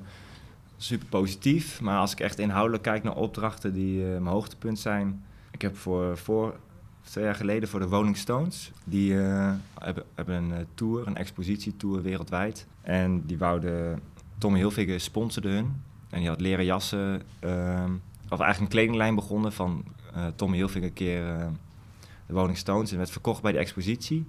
[0.76, 1.80] super positief.
[1.80, 5.24] Maar als ik echt inhoudelijk kijk naar opdrachten die eh, mijn hoogtepunt zijn.
[5.50, 6.54] Ik heb voor, voor
[7.02, 8.72] twee jaar geleden voor de Rolling Stones.
[8.84, 12.66] Die eh, hebben, hebben een tour, een expositietour wereldwijd.
[12.80, 14.00] En die wouden
[14.38, 15.82] Tommy Hilfiger sponsorde hun.
[16.10, 17.90] En die had leren jassen, ehm,
[18.28, 19.84] of eigenlijk een kledinglijn begonnen van
[20.36, 21.22] Tommy Hilfiger keer
[22.26, 24.26] de Rolling Stones en werd verkocht bij de expositie.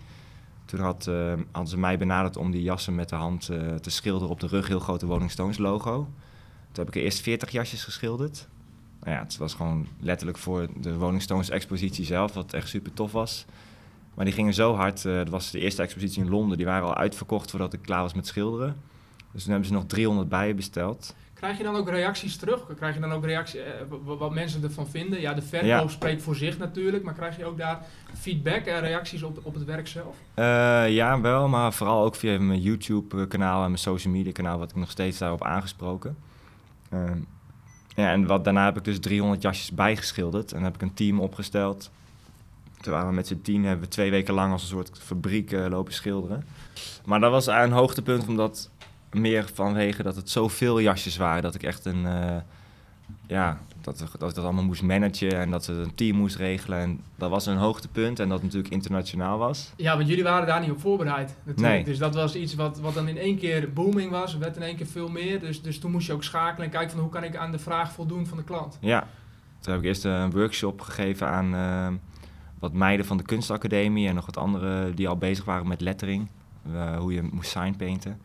[0.65, 3.89] Toen had, uh, hadden ze mij benaderd om die jassen met de hand uh, te
[3.89, 5.93] schilderen op de rug, heel grote Rolling Stones logo.
[6.71, 8.47] Toen heb ik er eerst 40 jasjes geschilderd.
[8.99, 12.93] Nou ja, het was gewoon letterlijk voor de Rolling Stones expositie zelf, wat echt super
[12.93, 13.45] tof was.
[14.13, 16.87] Maar die gingen zo hard, uh, dat was de eerste expositie in Londen, die waren
[16.87, 18.75] al uitverkocht voordat ik klaar was met schilderen.
[19.31, 21.15] Dus toen hebben ze nog 300 bij besteld.
[21.35, 22.65] Krijg je dan ook reacties terug?
[22.75, 23.71] Krijg je dan ook reacties, eh,
[24.03, 25.21] wat mensen ervan vinden?
[25.21, 25.87] Ja, de verkoop ja.
[25.87, 27.81] spreekt voor zich natuurlijk, maar krijg je ook daar
[28.13, 30.15] feedback en reacties op, op het werk zelf?
[30.35, 30.45] Uh,
[30.89, 34.89] ja, wel, maar vooral ook via mijn YouTube-kanaal en mijn social media-kanaal, wat ik nog
[34.89, 36.17] steeds daarop aangesproken.
[36.93, 37.11] Uh,
[37.95, 41.19] ja, en wat, daarna heb ik dus 300 jasjes bijgeschilderd en heb ik een team
[41.19, 41.91] opgesteld.
[42.81, 45.65] Waren we met z'n tien, hebben we twee weken lang als een soort fabriek uh,
[45.67, 46.45] lopen schilderen.
[47.05, 48.69] Maar dat was een hoogtepunt, omdat
[49.15, 52.03] meer vanwege dat het zoveel jasjes waren dat ik echt een.
[52.03, 52.35] Uh,
[53.27, 56.79] ja, dat, dat ik dat allemaal moest managen en dat ze een team moest regelen.
[56.79, 59.71] En dat was een hoogtepunt en dat natuurlijk internationaal was.
[59.75, 61.75] Ja, want jullie waren daar niet op voorbereid natuurlijk.
[61.75, 61.83] Nee.
[61.83, 64.33] Dus dat was iets wat, wat dan in één keer booming was.
[64.33, 65.39] Er werd in één keer veel meer.
[65.39, 67.59] Dus, dus toen moest je ook schakelen en kijken van hoe kan ik aan de
[67.59, 68.77] vraag voldoen van de klant.
[68.81, 69.07] Ja,
[69.59, 71.99] toen heb ik eerst een workshop gegeven aan uh,
[72.59, 76.27] wat meiden van de kunstacademie en nog wat anderen die al bezig waren met lettering.
[76.73, 78.21] Uh, hoe je moest signpainten.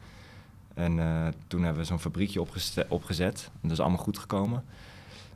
[0.80, 2.46] En uh, toen hebben we zo'n fabriekje
[2.88, 3.50] opgezet.
[3.60, 4.64] Dat is allemaal goed gekomen.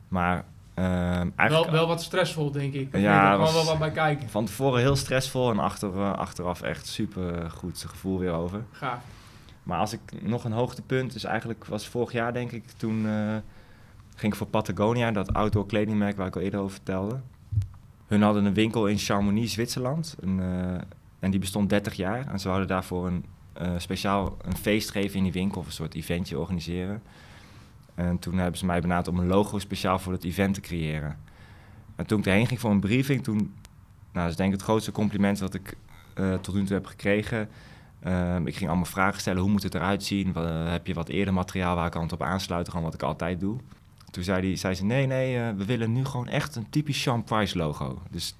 [0.07, 1.49] Maar uh, eigenlijk...
[1.49, 2.97] Wel, wel wat stressvol, denk ik.
[2.97, 4.29] Ja, er gewoon wel wat bij kijken.
[4.29, 8.63] Van tevoren heel stressvol en achter, uh, achteraf echt super goed gevoel weer over.
[8.71, 8.99] Gaaf.
[9.63, 13.35] Maar als ik nog een hoogtepunt, is eigenlijk was vorig jaar denk ik, toen uh,
[14.15, 17.19] ging ik voor Patagonia, dat outdoor kledingmerk waar ik al eerder over vertelde.
[18.07, 20.15] Hun hadden een winkel in Chamonix, Zwitserland.
[20.21, 20.39] En,
[21.19, 22.27] en die bestond 30 jaar.
[22.27, 23.25] En ze hadden daarvoor een
[23.61, 27.01] uh, speciaal een feest geven in die winkel of een soort eventje organiseren.
[27.95, 31.17] En toen hebben ze mij benaderd om een logo speciaal voor het event te creëren.
[31.95, 33.49] En toen ik erheen ging voor een briefing, toen, nou,
[34.11, 35.77] dat is denk ik het grootste compliment dat ik
[36.15, 37.49] uh, tot nu toe heb gekregen.
[38.07, 40.33] Uh, ik ging allemaal vragen stellen, hoe moet het eruit zien?
[40.33, 43.39] Wat, heb je wat eerder materiaal waar ik aan op aansluiten, gewoon wat ik altijd
[43.39, 43.57] doe.
[44.11, 47.23] Toen zei, die, zei ze, nee, nee, we willen nu gewoon echt een typisch Sean
[47.23, 48.01] Price logo.
[48.09, 48.35] Dus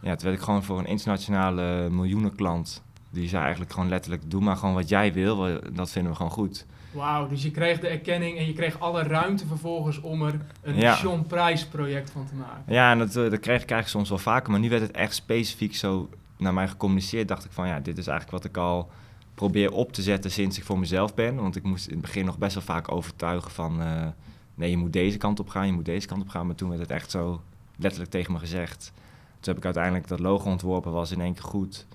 [0.00, 2.82] ja, toen werd ik gewoon voor een internationale miljoenenklant
[3.16, 6.32] die zei eigenlijk gewoon letterlijk: doe maar gewoon wat jij wil, dat vinden we gewoon
[6.32, 6.66] goed.
[6.96, 10.76] Wauw, dus je kreeg de erkenning en je kreeg alle ruimte vervolgens om er een
[10.76, 10.98] ja.
[11.26, 12.62] Price project van te maken.
[12.66, 14.90] Ja, en dat, eh, dat kreeg ik eigenlijk soms wel vaker, maar nu werd het
[14.90, 17.28] echt specifiek zo naar mij gecommuniceerd.
[17.28, 18.90] Dacht ik van ja, dit is eigenlijk wat ik al
[19.34, 21.34] probeer op te zetten sinds ik voor mezelf ben.
[21.36, 24.06] Want ik moest in het begin nog best wel vaak overtuigen van uh,
[24.54, 26.46] nee, je moet deze kant op gaan, je moet deze kant op gaan.
[26.46, 27.40] Maar toen werd het echt zo
[27.76, 28.92] letterlijk tegen me gezegd.
[29.40, 31.86] Toen heb ik uiteindelijk dat logo ontworpen, was in één keer goed.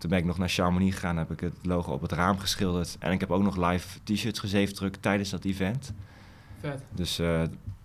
[0.00, 2.96] Toen ben ik nog naar Chamonix gegaan, heb ik het logo op het raam geschilderd.
[2.98, 5.92] En ik heb ook nog live t-shirts gezeefdrukt tijdens dat event.
[6.60, 6.82] Vet.
[6.90, 7.40] Dus uh,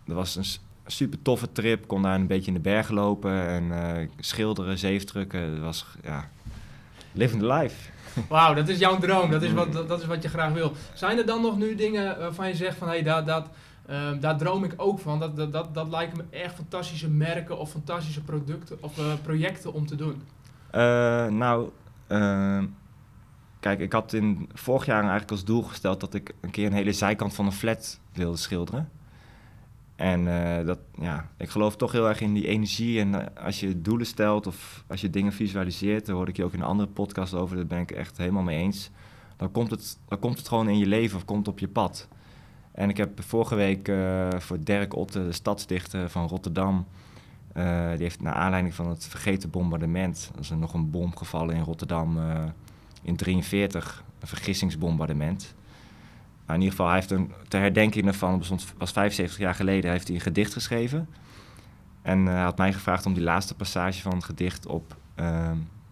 [0.05, 0.45] dat was een
[0.85, 1.87] super toffe trip.
[1.87, 5.51] Kon daar een beetje in de bergen lopen en uh, schilderen, zeefdrukken.
[5.51, 6.29] Dat was, ja,
[7.11, 7.91] living the life.
[8.29, 9.31] Wauw, dat is jouw droom.
[9.31, 10.73] Dat is, wat, dat, is wat je graag wil.
[10.93, 12.87] Zijn er dan nog nu dingen waarvan je zegt van...
[12.87, 13.49] Hey, dat, dat,
[13.89, 15.19] uh, daar droom ik ook van.
[15.19, 19.85] Dat, dat, dat, dat lijken me echt fantastische merken of fantastische producten of projecten om
[19.85, 20.21] te doen.
[21.37, 21.69] nou,
[22.07, 22.63] uh,
[23.59, 26.73] kijk, ik had in vorig jaar eigenlijk als doel gesteld dat ik een keer een
[26.73, 28.89] hele zijkant van een flat wilde schilderen.
[29.95, 32.99] En uh, dat, ja, ik geloof toch heel erg in die energie.
[32.99, 36.43] En uh, als je doelen stelt of als je dingen visualiseert, daar hoorde ik je
[36.43, 38.89] ook in een andere podcast over, daar ben ik echt helemaal mee eens.
[39.37, 42.07] Dan komt het, dan komt het gewoon in je leven of komt op je pad.
[42.71, 46.85] En ik heb vorige week uh, voor Dirk Otte, de stadsdichter van Rotterdam,
[47.57, 51.15] uh, die heeft naar aanleiding van het vergeten bombardement, er is er nog een bom
[51.15, 52.23] gevallen in Rotterdam uh,
[53.01, 55.55] in 1943, een vergissingsbombardement.
[56.45, 59.91] Maar in ieder geval, hij heeft een, ter herdenking daarvan, dat was 75 jaar geleden,
[59.91, 61.09] heeft hij een gedicht geschreven.
[62.01, 64.95] En uh, hij had mij gevraagd om die laatste passage van het gedicht op,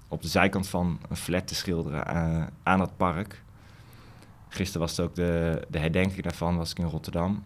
[0.07, 2.05] op de zijkant van een flat te schilderen
[2.63, 3.41] aan het park.
[4.49, 7.43] Gisteren was het ook de, de herdenking daarvan, was ik in Rotterdam.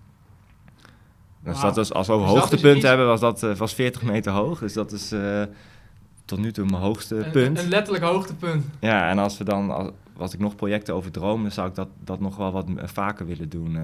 [1.48, 4.60] Dus dat is, als we dus hoogtepunt hebben, was dat uh, was 40 meter hoog.
[4.60, 5.44] Dus dat is uh,
[6.26, 7.60] tot nu toe mijn hoogste een, punt.
[7.60, 8.66] Een letterlijk hoogtepunt.
[8.80, 11.76] Ja, en als we dan, als, als ik nog projecten over droom, dan zou ik
[11.76, 13.76] dat, dat nog wel wat vaker willen doen.
[13.76, 13.82] Uh,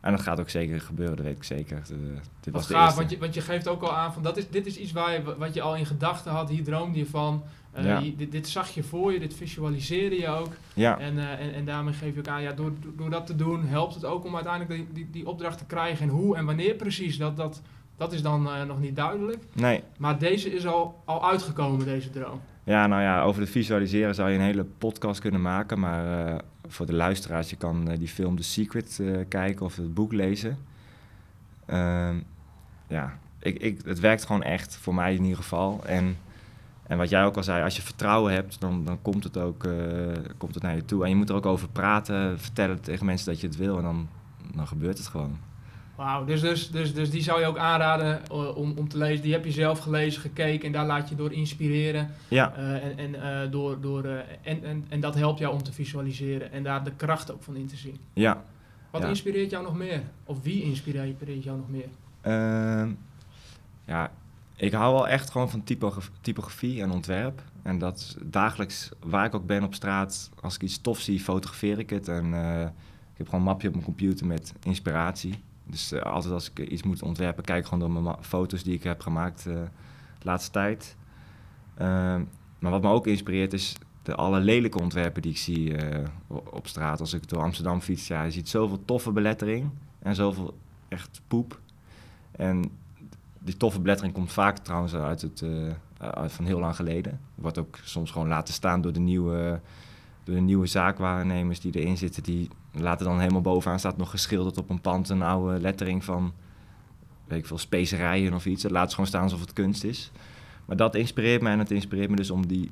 [0.00, 1.82] en dat gaat ook zeker gebeuren, dat weet ik zeker.
[1.86, 4.48] De, dit was gaaf, want je, want je geeft ook al aan van dat is,
[4.50, 7.42] dit is iets waar je, wat je al in gedachten had, hier droomde je van.
[7.78, 7.98] Uh, ja.
[7.98, 10.52] je, dit, dit, zag je voor je, dit visualiseerde je ook.
[10.74, 10.98] Ja.
[10.98, 13.64] En, uh, en, en daarmee geef je ook aan, ja, door, door dat te doen
[13.66, 16.02] helpt het ook om uiteindelijk die, die, die opdracht te krijgen.
[16.02, 17.62] En hoe en wanneer precies, dat, dat,
[17.96, 19.42] dat is dan uh, nog niet duidelijk.
[19.52, 19.82] Nee.
[19.98, 22.40] Maar deze is al, al uitgekomen, deze droom.
[22.64, 25.80] Ja, nou ja, over het visualiseren zou je een hele podcast kunnen maken.
[25.80, 30.58] Maar voor de luisteraars, je kan die film The Secret kijken of het boek lezen.
[31.66, 32.16] Ehm,
[32.86, 35.80] ja, ik, ik, het werkt gewoon echt, voor mij in ieder geval.
[35.86, 36.16] En
[36.92, 39.64] En wat jij ook al zei, als je vertrouwen hebt, dan, dan komt, het ook,
[39.64, 39.72] uh,
[40.38, 41.02] komt het naar je toe.
[41.02, 43.82] En je moet er ook over praten, vertellen tegen mensen dat je het wil en
[43.82, 44.08] dan,
[44.54, 45.38] dan gebeurt het gewoon.
[45.94, 49.22] Wauw, dus, dus, dus, dus die zou je ook aanraden uh, om, om te lezen.
[49.22, 52.10] Die heb je zelf gelezen, gekeken en daar laat je door inspireren.
[52.28, 52.52] Ja.
[52.58, 54.04] Uh, en, en, door, door,
[54.42, 57.56] en, en, en dat helpt jou om te visualiseren en daar de kracht ook van
[57.56, 57.96] in te zien.
[58.12, 58.44] Ja.
[58.90, 59.08] Wat ja.
[59.08, 60.02] inspireert jou nog meer?
[60.24, 61.88] Of wie inspireert jou nog meer?
[62.20, 62.90] Ehm,
[63.84, 64.10] ja,
[64.62, 67.42] ik hou wel echt gewoon van typograf typografie en ontwerp.
[67.62, 71.78] En dat dagelijks, waar ik ook ben op straat, als ik iets tof zie, fotografeer
[71.78, 72.08] ik het.
[72.08, 75.42] En uh, ik heb gewoon een mapje op mijn computer met inspiratie.
[75.64, 78.74] Dus uh, altijd als ik iets moet ontwerpen, kijk ik gewoon door mijn foto's die
[78.74, 79.54] ik heb gemaakt uh,
[80.18, 80.96] de laatste tijd.
[81.74, 82.22] Ehm,
[82.58, 85.74] maar wat me ook inspireert is de alle lelijke ontwerpen die ik zie
[86.28, 87.00] op straat.
[87.00, 91.60] Als ik door Amsterdam fiets, ja, je ziet zoveel toffe belettering en zoveel echt poep.
[92.30, 92.80] En
[93.44, 97.20] die toffe belettering komt vaak trouwens uit, het, uh, uit van heel lang geleden.
[97.34, 99.60] Wordt ook soms gewoon laten staan door de nieuwe,
[100.24, 102.22] door de nieuwe zaakwaarnemers die erin zitten.
[102.22, 106.32] Die laten dan helemaal bovenaan staat nog geschilderd op een pand een oude lettering van,
[107.24, 108.62] weet ik veel, specerijen of iets.
[108.62, 110.10] Dat laat ze gewoon staan alsof het kunst is.
[110.64, 112.70] Maar dat inspireert me en het inspireert me dus om die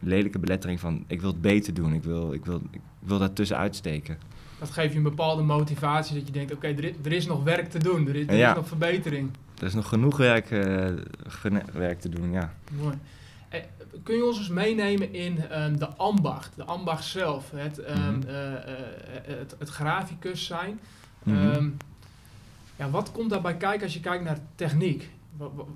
[0.00, 3.32] lelijke belettering van, ik wil het beter doen, ik wil, ik wil, ik wil daar
[3.32, 4.18] tussenuit steken.
[4.58, 7.42] Dat geeft je een bepaalde motivatie dat je denkt, oké, okay, er, er, is nog
[7.42, 8.50] werk te doen, er is, er ja.
[8.50, 9.30] is nog verbetering.
[9.58, 10.88] Er is nog genoeg werk, uh,
[11.72, 12.52] werk te doen, ja.
[12.72, 12.98] Mooi.
[13.48, 13.60] Eh,
[14.02, 18.02] kun je ons eens meenemen in um, de ambacht, de ambacht zelf, het, um, mm
[18.02, 18.22] -hmm.
[18.28, 18.34] uh,
[19.22, 20.80] het, het graficus zijn.
[21.22, 21.54] Mm -hmm.
[21.54, 21.76] um,
[22.76, 25.10] ja, wat komt daarbij kijken als je kijkt naar techniek?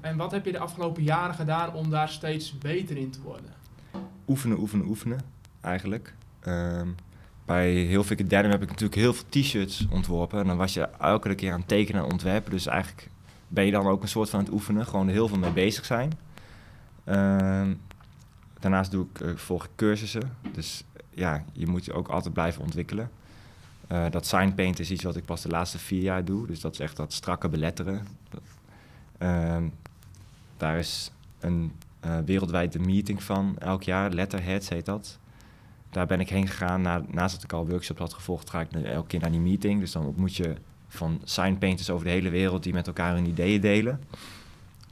[0.00, 3.50] En wat heb je de afgelopen jaren gedaan om daar steeds beter in te worden?
[4.28, 5.20] Oefenen, oefenen, oefenen,
[5.60, 6.14] eigenlijk.
[6.40, 6.88] Ehm,
[7.44, 10.40] bij heel veel Denim heb ik natuurlijk heel veel t-shirts ontworpen.
[10.40, 12.50] En dan was je elke keer aan het tekenen en ontwerpen.
[12.50, 13.08] Dus eigenlijk
[13.52, 14.86] ben je dan ook een soort van aan het oefenen.
[14.86, 16.12] Gewoon heel veel mee bezig zijn.
[17.04, 17.80] Um,
[18.60, 20.36] daarnaast doe ik, uh, volg ik cursussen.
[20.52, 23.10] Dus ja, je moet je ook altijd blijven ontwikkelen.
[23.92, 26.46] Uh, dat signpaint is iets wat ik pas de laatste vier jaar doe.
[26.46, 28.06] Dus dat is echt dat strakke beletteren.
[29.18, 29.72] Um,
[30.56, 31.72] daar is een
[32.04, 34.10] uh, wereldwijde meeting van elk jaar.
[34.10, 35.18] Letterheads heet dat
[35.92, 36.82] daar ben ik heen gegaan.
[36.82, 39.80] Na, naast dat ik al workshops had gevolgd, ga ik elke keer naar die meeting.
[39.80, 40.54] Dus dan ontmoet je
[40.92, 44.00] van signpainters over de hele wereld die met elkaar hun ideeën delen.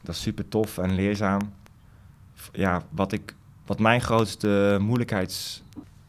[0.03, 1.53] Dat is super tof en leerzaam.
[2.53, 3.35] Ja, wat, ik,
[3.67, 5.63] wat mijn grootste moeilijkheids,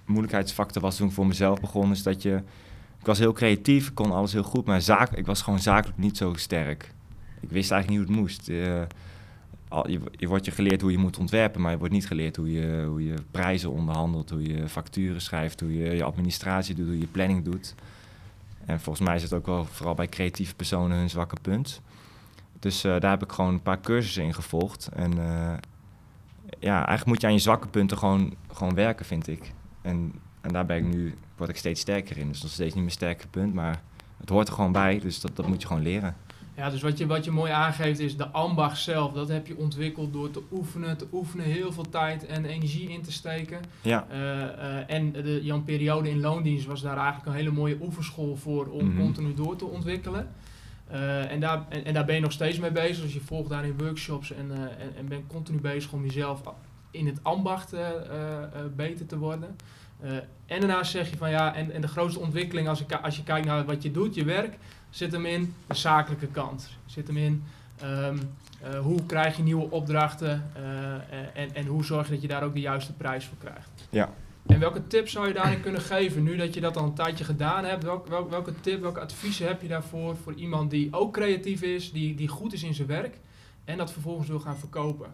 [0.06, 2.41] moeilijkheidsfactor was toen ik voor mezelf begon, is dat je...
[2.99, 5.97] Ik was heel creatief, ik kon alles heel goed, maar zaak, ik was gewoon zakelijk
[5.97, 6.93] niet zo sterk.
[7.39, 8.49] Ik wist eigenlijk niet hoe het moest.
[8.49, 8.82] Uh,
[9.86, 12.51] je, je wordt je geleerd hoe je moet ontwerpen, maar je wordt niet geleerd hoe
[12.51, 16.99] je, hoe je prijzen onderhandelt, hoe je facturen schrijft, hoe je je administratie doet, hoe
[16.99, 17.75] je planning doet.
[18.65, 21.82] En volgens mij is het ook wel vooral bij creatieve personen hun zwakke punt.
[22.60, 24.89] Dus uh, daar heb ik gewoon een paar cursussen in gevolgd.
[24.93, 25.54] En uh,
[26.60, 29.54] ja, eigenlijk moet je aan je zwakke punten gewoon, gewoon werken, vind ik.
[29.82, 32.28] En, en daar ben ik nu, word ik steeds sterker in.
[32.28, 33.82] Dus nog steeds niet mijn sterke punt, maar
[34.17, 35.00] het hoort er gewoon bij.
[35.00, 36.15] Dus dat, dat moet je gewoon leren.
[36.56, 39.14] Ja, dus wat je, wat je mooi aangeeft is de ambacht zelf.
[39.14, 43.02] Dat heb je ontwikkeld door te oefenen, te oefenen, heel veel tijd en energie in
[43.02, 43.60] te steken.
[43.82, 44.08] Ja.
[44.12, 48.36] Uh, uh, en de, jouw periode in loondienst was daar eigenlijk een hele mooie oefenschool
[48.36, 49.00] voor om mm -hmm.
[49.00, 50.28] continu door te ontwikkelen.
[50.92, 53.04] Uh, en, daar, en, en, daar ben je nog steeds mee bezig.
[53.04, 56.42] Dus je volgt daarin workshops en, en, en bent continu bezig om jezelf
[56.92, 57.76] in het ambacht
[58.76, 59.56] beter te worden.
[60.46, 63.24] en daarnaast zeg je van ja, en, en de grootste ontwikkeling als, ik, als je
[63.24, 64.58] kijkt naar wat je doet, je werk,
[64.91, 66.69] zit hem in de zakelijke kant.
[66.86, 67.43] Zit hem in
[67.84, 68.19] um,
[68.63, 70.93] uh, hoe krijg je nieuwe opdrachten uh,
[71.34, 73.88] en, en hoe zorg je dat je daar ook de juiste prijs voor krijgt.
[73.89, 74.10] Ja.
[74.47, 77.23] En welke tips zou je daarin kunnen geven nu dat je dat al een tijdje
[77.23, 77.84] gedaan hebt?
[77.84, 81.91] Welk, welk, welke tip, welke adviezen heb je daarvoor voor iemand die ook creatief is,
[81.91, 83.17] die, die goed is in zijn werk
[83.65, 85.10] en dat vervolgens wil gaan verkopen?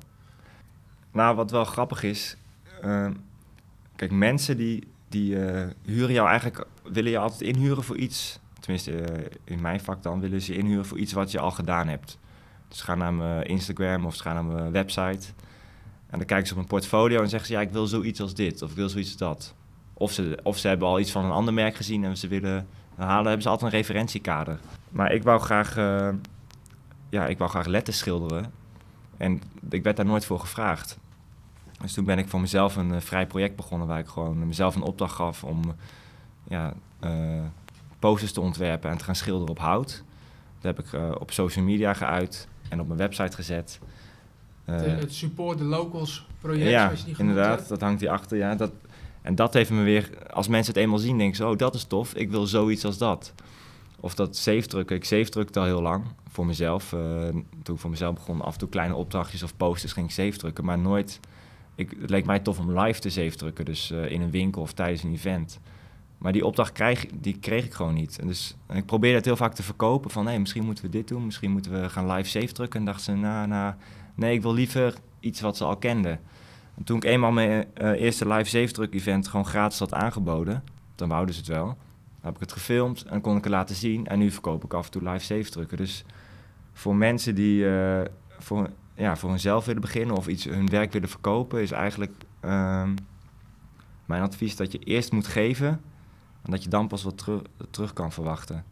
[1.11, 2.37] Nou, wat wel grappig is,
[2.83, 3.09] uh,
[3.95, 8.91] kijk, mensen die, die uh, huren jou eigenlijk, willen je altijd inhuren voor iets tenminste
[8.91, 12.17] uh, in mijn vak dan, willen ze inhuren voor iets wat je al gedaan hebt.
[12.67, 15.27] Dus ga naar mijn Instagram of ga naar mijn website.
[16.09, 18.33] En dan kijken ze op mijn portfolio en zeggen ze, ja, ik wil zoiets als
[18.33, 19.53] dit of ik wil zoiets als dat.
[19.93, 22.67] Of ze, of ze hebben al iets van een ander merk gezien en ze willen
[22.95, 24.59] halen, hebben ze altijd een referentiekader.
[24.89, 26.09] Maar ik wou graag, uh,
[27.09, 28.51] ja, ik wou graag letters schilderen.
[29.17, 30.97] En ik werd daar nooit voor gevraagd.
[31.81, 34.75] Dus toen ben ik voor mezelf een uh, vrij project begonnen waar ik gewoon mezelf
[34.75, 35.61] een opdracht gaf om
[36.43, 36.73] ja,
[37.99, 40.03] posters te ontwerpen en te gaan schilderen op hout.
[40.61, 43.79] Dat heb ik uh, op social media geuit en op mijn website gezet.
[44.65, 47.69] Uh, het Support the Locals project, ja, zoals je die inderdaad, hebt.
[47.69, 48.37] dat hangt hierachter.
[48.37, 48.71] Ja, dat,
[49.21, 51.83] en dat heeft me weer, als mensen het eenmaal zien, denken ze, oh, dat is
[51.83, 53.33] tof, ik wil zoiets als dat.
[53.99, 54.95] Of dat zeefdrukken.
[54.95, 56.91] Ik zeefdrukte al heel lang voor mezelf.
[56.91, 56.99] Uh,
[57.63, 60.65] toen ik voor mezelf begon, af en toe kleine opdrachtjes of posters ging ik zeefdrukken,
[60.65, 61.19] maar nooit
[61.77, 64.61] ik, het leek mij tof om live te zeef drukken, dus eh, in een winkel
[64.61, 65.59] of tijdens een event.
[66.17, 68.19] Maar die opdracht krijg, die kreeg ik gewoon niet.
[68.19, 70.27] En dus ik probeerde het heel vaak te verkopen van...
[70.27, 72.79] Hey, misschien moeten we dit doen, misschien moeten we gaan live safe drukken.
[72.79, 73.73] En dachten ze, nou, nou,
[74.15, 76.19] nee, ik wil liever iets wat ze al kenden.
[76.77, 80.63] En toen ik eenmaal mijn uh, eerste live safe druk event gewoon gratis had aangeboden...
[80.95, 81.65] dan wouden ze het wel.
[81.65, 81.75] Dan
[82.21, 84.07] heb ik het gefilmd en kon ik het laten zien.
[84.07, 85.77] En nu verkoop ik af en toe live safe drukken.
[85.77, 86.05] Dus
[86.73, 88.01] voor mensen die uh,
[88.39, 90.15] voor, ja, voor hunzelf willen beginnen...
[90.15, 91.61] of iets hun werk willen verkopen...
[91.61, 92.13] is eigenlijk
[92.45, 92.83] uh,
[94.05, 95.81] mijn advies dat je eerst moet geven
[96.47, 98.63] en dat je dan pas wat terug, terug kan verwachten.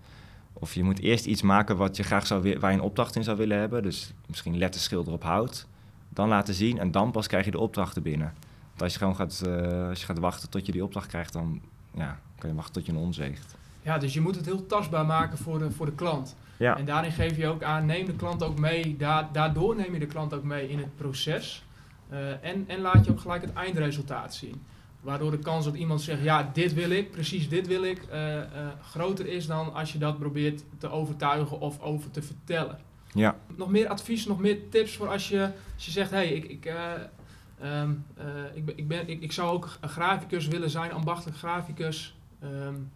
[0.53, 3.23] Of je moet eerst iets maken wat je graag zou waar je een opdracht in
[3.23, 3.83] zou willen hebben.
[3.83, 5.67] Dus misschien letterschilder op hout.
[6.09, 8.33] Dan laten zien en dan pas krijg je de opdrachten binnen.
[8.69, 11.33] Want als je gewoon gaat, uh, als je gaat wachten tot je die opdracht krijgt,
[11.33, 11.61] dan
[11.93, 13.55] ja, kan je wachten tot je een onzeegt.
[13.81, 16.35] Ja, dus je moet het heel tastbaar maken voor de, voor de klant.
[16.57, 16.77] Ja.
[16.77, 18.97] En daarin geef je ook aan, neem de klant ook mee.
[18.97, 21.65] Da daardoor neem je de klant ook mee in het proces.
[22.11, 24.61] Uh, en, en laat je ook gelijk het eindresultaat zien.
[25.05, 28.35] Waardoor de kans dat iemand zegt, ja, dit wil ik, precies dit wil ik, uh,
[28.35, 28.43] uh,
[28.81, 32.79] groter is dan als je dat probeert te overtuigen of over te vertellen.
[33.13, 33.37] Ja.
[33.55, 36.43] Nog meer advies, nog meer tips voor als je, als je zegt, hé, hey, ik,
[36.43, 38.05] ik, uh, um,
[38.53, 42.17] ik, ben, ik, ben, ik, ik zou ook een graficus willen zijn, ambachtelijk graficus.
[42.43, 42.91] Um,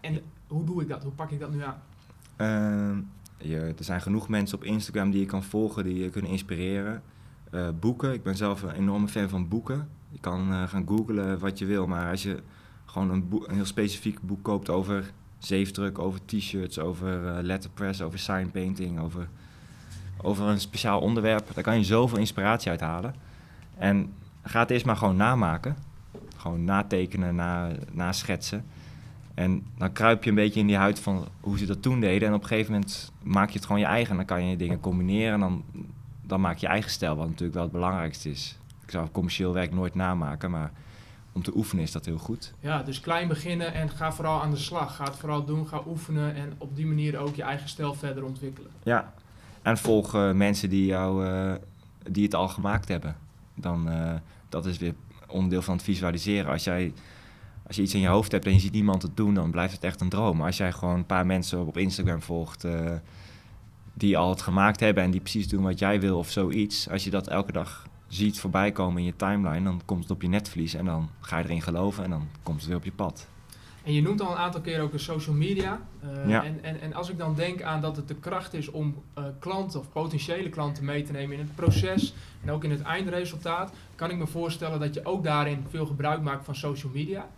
[0.00, 1.02] en hoe doe ik dat?
[1.02, 1.82] Hoe pak ik dat nu aan?
[2.36, 2.98] Ehm,
[3.48, 7.02] je, er zijn genoeg mensen op Instagram die je kan volgen, die je kunnen inspireren.
[7.80, 9.88] boeken, ik ben zelf een enorme fan van boeken.
[10.10, 12.42] Je kan uh, gaan googlen wat je wil, maar als je
[12.84, 18.50] gewoon een, heel specifiek boek koopt over zeefdruk, over t-shirts, over uh, letterpress, over sign
[18.52, 19.28] painting, over,
[20.22, 23.14] over een speciaal onderwerp, daar kan je zoveel inspiratie uit halen.
[23.78, 25.76] En ga het eerst maar gewoon namaken.
[26.36, 28.64] Gewoon natekenen, na, naschetsen.
[29.34, 32.28] En dan kruip je een beetje in die huid van hoe ze dat toen deden.
[32.28, 34.16] En op een gegeven moment maak je het gewoon je eigen.
[34.16, 35.64] Dan kan je dingen combineren en dan,
[36.22, 39.72] dan maak je eigen stijl, wat natuurlijk wel het belangrijkste is ik zou commercieel werk
[39.72, 40.72] nooit namaken, maar
[41.32, 42.54] om te oefenen is dat heel goed.
[42.60, 44.96] Ja, dus klein beginnen en ga vooral aan de slag.
[44.96, 48.24] Ga het vooral doen, ga oefenen en op die manier ook je eigen stijl verder
[48.24, 48.70] ontwikkelen.
[48.82, 49.12] Ja,
[49.62, 51.54] en volg uh, mensen die, jou, uh,
[52.10, 53.16] die het al gemaakt hebben.
[53.54, 54.14] Dan, uh,
[54.48, 54.94] dat is weer
[55.28, 56.52] onderdeel van het visualiseren.
[56.52, 56.92] Als jij
[57.66, 59.72] als je iets in je hoofd hebt en je ziet niemand het doen, dan blijft
[59.72, 60.36] het echt een droom.
[60.36, 62.66] Maar als jij gewoon een paar mensen op Instagram volgt
[63.94, 67.04] die al het gemaakt hebben en die precies doen wat jij wil of zoiets, als
[67.04, 70.28] je dat elke dag ziet voorbij komen in je timeline, dan komt het op je
[70.28, 73.28] netvlies en dan ga je erin geloven en dan komt het weer op je pad.
[73.86, 75.80] En je noemt al een aantal keer ook de social media.
[76.04, 76.44] Uh, ja.
[76.44, 79.24] en, en, en als ik dan denk aan dat het de kracht is om uh,
[79.38, 82.14] klanten of potentiële klanten mee te nemen in het proces
[82.44, 86.22] en ook in het eindresultaat, kan ik me voorstellen dat je ook daarin veel gebruik
[86.22, 87.28] maakt van social media.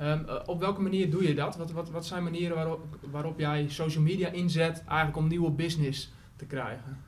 [0.00, 1.56] Um, uh, op welke manier doe je dat?
[1.56, 6.12] Wat, wat, wat zijn manieren waarop, waarop jij social media inzet eigenlijk om nieuwe business
[6.36, 6.98] te krijgen?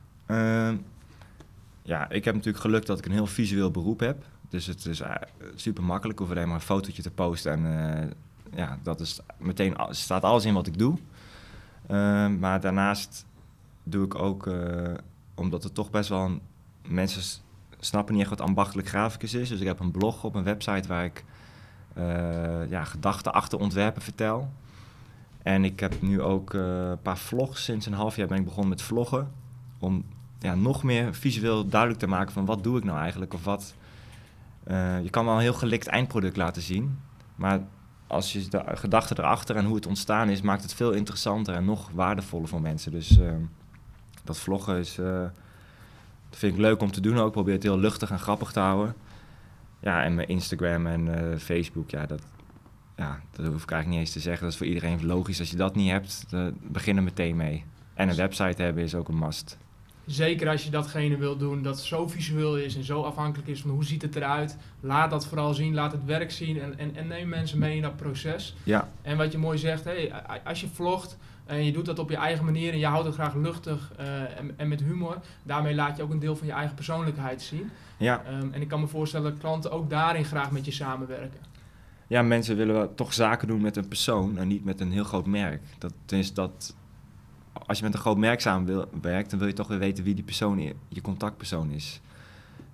[1.87, 4.23] Ehm, ja, ik heb natuurlijk geluk dat ik een heel visueel beroep heb.
[4.49, 5.15] Dus het is uh,
[5.55, 6.19] super makkelijk.
[6.19, 7.51] Ik alleen maar een fotootje te posten.
[7.51, 10.97] En uh, ja, dat is meteen, staat alles in wat ik doe.
[11.91, 13.25] Uh, maar daarnaast
[13.83, 14.93] doe ik ook, uh,
[15.35, 16.39] omdat het toch best wel...
[16.87, 17.41] Mensen
[17.79, 19.49] snappen niet echt wat ambachtelijk graficus is.
[19.49, 21.23] Dus ik heb een blog op een website waar ik
[22.69, 24.49] ja, gedachten achter ontwerpen vertel.
[25.43, 27.63] En ik heb nu ook een paar vlogs.
[27.63, 29.31] Sinds een half jaar ben ik begonnen met vloggen.
[29.79, 30.03] Om
[30.39, 33.75] ja, nog meer visueel duidelijk te maken van wat doe ik nou eigenlijk of wat.
[34.67, 36.99] Uh, je kan wel een heel gelikt eindproduct laten zien,
[37.35, 37.59] maar
[38.07, 41.65] als je de gedachte erachter en hoe het ontstaan is, maakt het veel interessanter en
[41.65, 42.91] nog waardevoller voor mensen.
[42.91, 43.31] Dus uh,
[44.23, 45.21] dat vloggen is, uh,
[46.29, 47.27] dat vind ik leuk om te doen ook.
[47.27, 48.95] Ik probeer het heel luchtig en grappig te houden.
[49.79, 52.21] Ja, en mijn Instagram en Facebook, ja dat,
[52.95, 54.43] ja, dat hoef ik eigenlijk niet eens te zeggen.
[54.43, 55.39] Dat is voor iedereen logisch.
[55.39, 56.25] Als je dat niet hebt,
[56.63, 57.65] begin er meteen mee.
[57.93, 59.57] En een website hebben is ook een must.
[60.07, 63.69] Zeker als je datgene wilt doen dat zo visueel is en zo afhankelijk is van
[63.69, 64.57] hoe ziet het eruit.
[64.79, 67.81] Laat dat vooral zien, laat het werk zien en, en, en neem mensen mee in
[67.81, 68.55] dat proces.
[68.63, 68.89] Ja.
[69.01, 70.11] En wat je mooi zegt, hey,
[70.43, 73.13] als je vlogt en je doet dat op je eigen manier en je houdt het
[73.13, 76.53] graag luchtig uh, en, en, met humor, daarmee laat je ook een deel van je
[76.53, 77.69] eigen persoonlijkheid zien.
[77.97, 78.23] Ja.
[78.41, 81.39] Um, en ik kan me voorstellen dat klanten ook daarin graag met je samenwerken.
[82.07, 85.25] Ja, mensen willen toch zaken doen met een persoon en niet met een heel groot
[85.25, 85.61] merk.
[85.77, 86.75] Dat is dat
[87.65, 90.23] als je met een groot merk samenwerkt, dan wil je toch weer weten wie die
[90.23, 92.01] persoon, je contactpersoon is.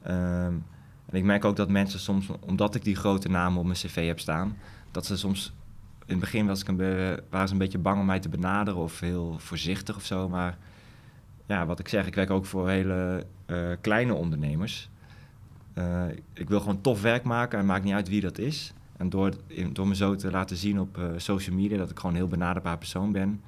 [0.07, 0.63] Um,
[1.05, 4.07] en ik merk ook dat mensen soms, omdat ik die grote namen op mijn cv
[4.07, 4.57] heb staan,
[4.91, 5.53] dat ze soms
[6.05, 6.77] in het begin was ik een
[7.29, 10.29] waren ze een beetje bang om mij te benaderen of heel voorzichtig of zo.
[10.29, 10.57] Maar
[11.45, 14.89] ja, wat ik zeg, ik werk ook voor hele uh, kleine ondernemers.
[15.77, 16.03] Uh,
[16.33, 18.73] ik wil gewoon tof werk maken en maakt niet uit wie dat is.
[18.97, 19.33] En door,
[19.71, 22.27] door me zo te laten zien op uh, social media dat ik gewoon een heel
[22.27, 23.41] benaderbaar persoon ben,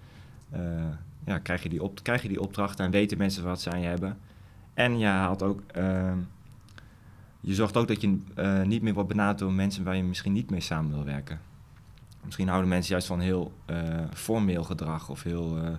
[1.25, 4.17] ja, krijg, je die op, krijg je die opdrachten en weten mensen wat zij hebben.
[4.73, 6.13] En je haalt ook, uh,
[7.41, 10.33] je zorgt ook dat je eh, niet meer wordt benaderd door mensen waar je misschien
[10.33, 11.39] niet mee samen wil werken.
[12.23, 13.77] Misschien houden mensen juist van heel uh,
[14.13, 15.57] formeel gedrag of heel.
[15.57, 15.69] Uh,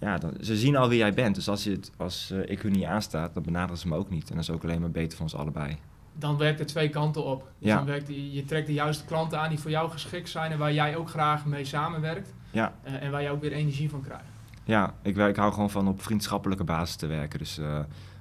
[0.00, 1.34] ja, dan, ze zien al wie jij bent.
[1.34, 4.28] Dus als, je het, als ik hun niet aanstaat, dan benaderen ze me ook niet.
[4.28, 5.76] En dat is ook alleen maar beter voor ons allebei.
[6.18, 7.50] Dan werkt het twee kanten op.
[7.58, 7.76] Dus Ja.
[7.76, 10.72] dan werkt, je trekt de juiste klanten aan die voor jou geschikt zijn en waar
[10.72, 12.34] jij ook graag mee samenwerkt.
[12.52, 12.72] Ja.
[12.82, 14.24] Eh, en waar jij ook weer energie van krijgt.
[14.64, 17.38] Ja, ik, ik hou gewoon van op vriendschappelijke basis te werken.
[17.38, 17.78] Dus eh,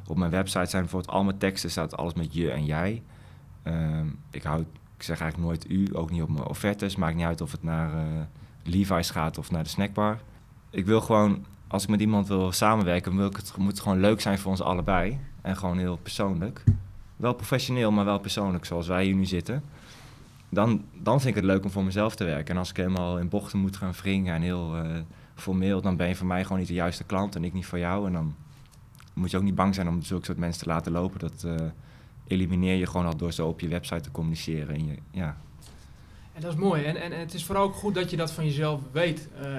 [0.08, 3.04] op mijn website zijn bijvoorbeeld al mijn teksten, staat alles met je en jij.
[3.64, 4.62] Ehm, ik, hou,
[4.98, 6.96] ik zeg eigenlijk nooit u, ook niet op mijn offertes.
[6.96, 8.04] Maakt niet uit of het naar eh,
[8.64, 10.20] Levi's gaat of naar de snackbar.
[10.70, 14.00] Ik wil gewoon, als ik met iemand wil samenwerken, wil ik het, moet het gewoon
[14.00, 15.20] leuk zijn voor ons allebei.
[15.42, 16.64] En gewoon heel persoonlijk.
[17.16, 19.64] Wel professioneel, maar wel persoonlijk, zoals wij hier nu zitten.
[20.54, 22.54] Dan, dan vind ik het leuk om voor mezelf te werken.
[22.54, 25.00] En als ik helemaal in bochten moet gaan wringen en heel eh,
[25.36, 27.80] formeel, dan ben je voor mij gewoon niet de juiste klant en ik niet voor
[27.80, 28.08] jou.
[28.08, 28.36] En dan
[29.14, 31.20] moet je ook niet bang zijn om zulke soort mensen te laten lopen.
[31.20, 31.56] Dat eh,
[32.28, 34.76] elimineer je gewoon al door zo op je website te communiceren.
[34.76, 35.38] En je, ja.
[36.34, 36.84] En dat is mooi.
[36.84, 39.30] En, en, en het is vooral ook goed dat je dat van jezelf weet.
[39.40, 39.56] Eh,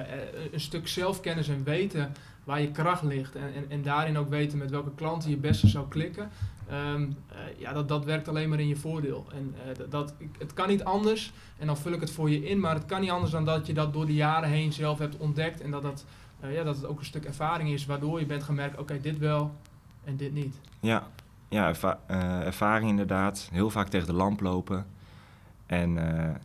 [0.51, 2.13] een stuk zelfkennis en weten
[2.43, 3.35] waar je kracht ligt.
[3.35, 6.29] En, en, en daarin ook weten met welke klanten je beste zou klikken.
[6.69, 9.25] Ehm, eh, ja, dat, dat werkt alleen maar in je voordeel.
[9.33, 11.33] En eh, dat, het kan niet anders.
[11.57, 12.59] En dan vul ik het voor je in.
[12.59, 15.17] Maar het kan niet anders dan dat je dat door de jaren heen zelf hebt
[15.17, 15.61] ontdekt.
[15.61, 16.05] En dat, dat,
[16.39, 17.85] eh, ja, dat het ook een stuk ervaring is.
[17.85, 19.55] Waardoor je bent gemerkt, oké, dit wel
[20.03, 20.59] en dit niet.
[20.79, 21.07] Ja,
[21.49, 21.99] ja erva-
[22.45, 23.49] ervaring inderdaad.
[23.51, 24.85] Heel vaak tegen de lamp lopen.
[25.65, 25.93] En,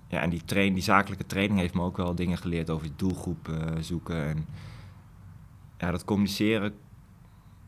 [0.09, 2.93] ja, en die, train, die zakelijke training heeft me ook wel dingen geleerd over je
[2.97, 3.51] doelgroep
[3.81, 4.27] zoeken.
[4.29, 4.47] En
[5.79, 6.75] ja, dat communiceren,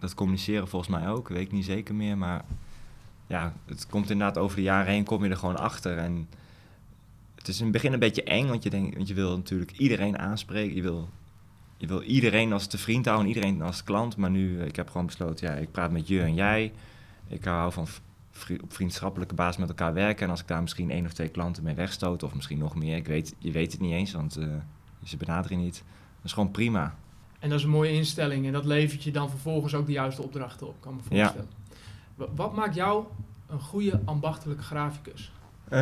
[0.01, 2.19] dat communiceren volgens mij ook, weet ik niet zeker meer.
[2.19, 2.45] Maar
[3.27, 5.99] ja, het komt inderdaad over de jaren heen, kom je er gewoon achter.
[5.99, 6.29] En
[7.35, 9.71] het is in het begin een beetje eng, want je, denkt, want je wil natuurlijk
[9.71, 10.77] iedereen aanspreken.
[10.77, 11.09] Je wil,
[11.77, 14.17] je wil iedereen als te vriend houden, iedereen als klant.
[14.17, 16.73] Maar nu, eh, ik heb gewoon besloten, ja, ik praat met je en jij.
[17.29, 17.87] Ik hou van
[18.63, 20.25] op vriendschappelijke basis met elkaar werken.
[20.25, 22.97] En als ik daar misschien één of twee klanten mee wegstoot, of misschien nog meer,
[22.97, 24.47] ik weet, je weet het niet eens, want eh,
[25.05, 25.85] ze benaderen niet.
[26.17, 26.95] Dat is gewoon prima.
[27.41, 28.47] En dat is een mooie instelling.
[28.47, 31.23] En dat levert je dan vervolgens ook de juiste opdrachten op, kan me Ja.
[31.25, 31.51] voorstellen.
[32.15, 33.05] Wa- Wat maakt jou
[33.47, 35.33] een goede ambachtelijke graficus?
[35.69, 35.81] Eh,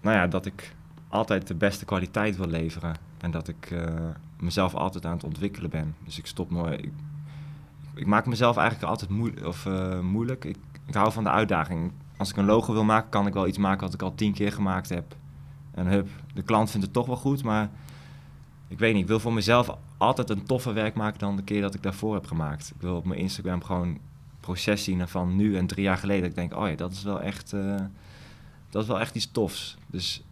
[0.00, 0.74] nou ja, dat ik
[1.08, 2.94] altijd de beste kwaliteit wil leveren.
[3.18, 3.94] En dat ik eh,
[4.40, 5.94] mezelf altijd aan het ontwikkelen ben.
[6.04, 6.82] Dus ik stop nooit.
[6.82, 6.92] Ik,
[7.94, 10.44] ik maak mezelf eigenlijk altijd moe- of, eh, moeilijk.
[10.44, 10.56] Ik,
[10.86, 11.92] ik hou van de uitdaging.
[12.16, 14.32] Als ik een logo wil maken, kan ik wel iets maken wat ik al tien
[14.32, 15.16] keer gemaakt heb.
[15.74, 17.70] En hup, de klant vindt het toch wel goed, maar
[18.72, 19.02] ik weet niet.
[19.02, 22.14] Ik wil voor mezelf altijd een toffer werk maken dan de keer dat ik daarvoor
[22.14, 22.72] heb gemaakt.
[22.74, 23.98] Ik wil op mijn Instagram gewoon
[24.40, 26.28] proces zien van nu en drie jaar geleden.
[26.28, 27.76] Ik denk, oh ja, dat is wel echt, eh,
[28.70, 29.76] dat is wel echt iets tofs.
[29.86, 30.22] Dus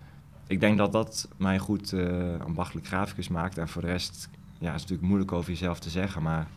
[0.47, 3.59] ik denk dat dat mij goed eh, ambachtelijk graficus maakt.
[3.59, 4.29] En voor de rest,
[4.59, 6.49] ja, is het natuurlijk moeilijk over jezelf te zeggen, maar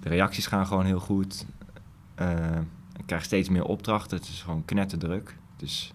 [0.00, 1.46] de reacties gaan gewoon heel goed.
[2.14, 2.58] Eh,
[2.96, 4.16] ik krijg steeds meer opdrachten.
[4.16, 5.36] Het is gewoon knetterdruk.
[5.56, 5.93] Dus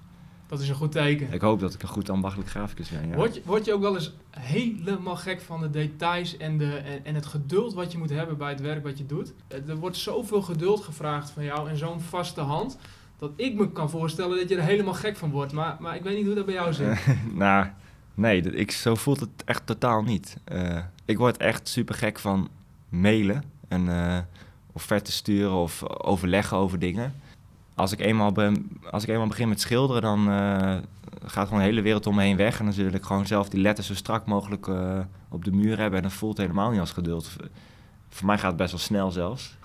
[0.50, 1.34] Dat is een goed teken.
[1.34, 3.08] ik hoop dat ik een goed ambachtelijk graficus ben.
[3.08, 3.16] Ja.
[3.16, 7.06] Word, je, word je ook wel eens helemaal gek van de details en, de, en,
[7.06, 9.34] en het geduld wat je moet hebben bij het werk wat je doet?
[9.48, 12.78] Eh, Er wordt zoveel geduld gevraagd van jou en zo'n vaste hand.
[13.20, 15.52] Dat ik me kan voorstellen dat je er helemaal gek van wordt.
[15.52, 17.06] Maar, maar ik weet niet hoe dat bij jou zit.
[17.34, 17.68] nou,
[18.14, 20.38] nee, ik, zo voelt het echt totaal niet.
[20.44, 22.50] Eh, ik word echt super gek van
[22.90, 24.18] mailen en eh
[24.72, 27.14] offerten sturen of overleggen over dingen.
[27.80, 30.78] Als ik eenmaal, ben, als ik eenmaal begin met schilderen, dan eh,
[31.26, 32.60] gaat gewoon de hele wereld om me heen weg.
[32.60, 35.00] En dan wil ik gewoon zelf die letters zo strak mogelijk eh,
[35.30, 35.98] op de muur hebben.
[35.98, 37.30] En dat voelt helemaal niet als geduld.
[38.10, 39.58] Voor mij gaat het best wel snel zelfs.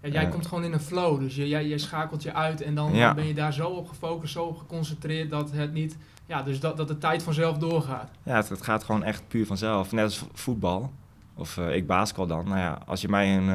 [0.00, 0.28] Jij Ja.
[0.28, 1.20] komt gewoon in een flow.
[1.20, 3.14] Dus je, jij, jij schakelt je uit en dan, Ja.
[3.14, 5.96] ben je daar zo op gefocust, zo op geconcentreerd dat het niet.
[6.26, 8.10] Ja, dus dat, dat de tijd vanzelf doorgaat.
[8.22, 9.92] Ja, het, het gaat gewoon echt puur vanzelf.
[9.92, 10.92] Net als vo- voetbal.
[11.38, 12.44] Of eh, ik basketbal dan.
[12.44, 13.48] Nou ja, als je mij een,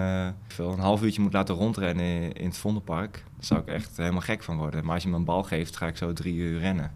[0.58, 3.98] eh, een half uurtje moet laten rondrennen in, in het Vondelpark, dan zou ik echt
[3.98, 4.86] helemaal gek van worden.
[4.86, 6.92] Maar als je me een bal geeft, ga ik zo drie uur rennen.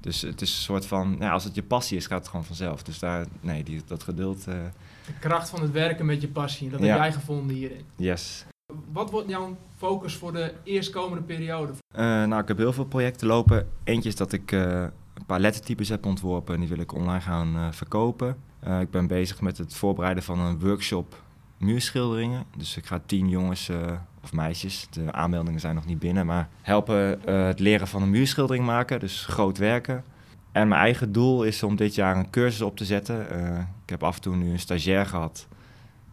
[0.00, 2.44] Dus het is een soort van, ja, als het je passie is, gaat het gewoon
[2.44, 2.82] vanzelf.
[2.82, 4.54] Dus daar, nee, die, dat geduld, eh,
[5.06, 6.70] De kracht van het werken met je passie.
[6.70, 6.86] Dat Ja.
[6.86, 7.84] heb jij gevonden hierin.
[7.96, 8.44] yes.
[8.92, 11.72] Wat wordt jouw focus voor de eerstkomende periode?
[11.94, 13.68] Nou, ik heb heel veel projecten lopen.
[13.84, 14.90] Eentje is dat ik een
[15.26, 18.36] paar lettertypes heb ontworpen en die wil ik online gaan verkopen.
[18.62, 21.22] Eh, ik ben bezig met het voorbereiden van een workshop
[21.56, 22.44] muurschilderingen.
[22.56, 23.92] Dus ik ga tien jongens eh,
[24.22, 28.10] of meisjes, de aanmeldingen zijn nog niet binnen, maar helpen eh, het leren van een
[28.10, 30.04] muurschildering maken, dus groot werken.
[30.52, 33.20] En mijn eigen doel is om dit jaar een cursus op te zetten.
[33.82, 35.46] Ik heb af en toe nu een stagiair gehad,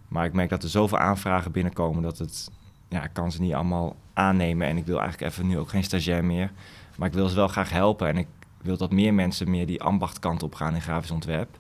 [0.07, 2.51] maar ik merk dat er zoveel aanvragen binnenkomen dat het,
[2.87, 4.67] ja, ik kan ze niet allemaal aannemen.
[4.67, 6.51] En ik wil eigenlijk even nu ook geen stagiair meer,
[6.97, 8.27] maar ik wil ze wel graag helpen en ik
[8.61, 11.57] wil dat meer mensen meer die ambachtkant op gaan in grafisch ontwerp.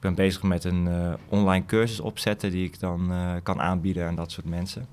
[0.00, 4.06] Ik ben bezig met een eh, online cursus opzetten die ik dan eh, kan aanbieden
[4.06, 4.86] aan dat soort mensen.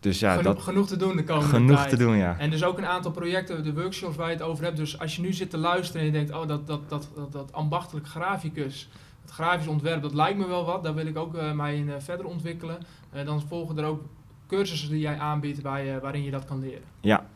[0.00, 1.88] Dus ja, Geno- dat, genoeg te doen de komende genoeg tijd.
[1.88, 2.38] te doen, ja.
[2.38, 4.76] En dus ook een aantal projecten, de workshops waar je het over hebt.
[4.76, 7.32] Dus als je nu zit te luisteren en je denkt, oh, dat, dat, dat, dat,
[7.32, 8.88] dat ambachtelijk graficus,
[9.22, 10.82] het grafisch ontwerp, dat lijkt me wel wat.
[10.82, 12.78] Daar wil ik ook eh, mij in verder ontwikkelen.
[13.24, 14.02] Dan volgen er ook
[14.48, 16.84] cursussen die jij aanbiedt waar je, waarin je dat kan leren.
[17.00, 17.26] Ja.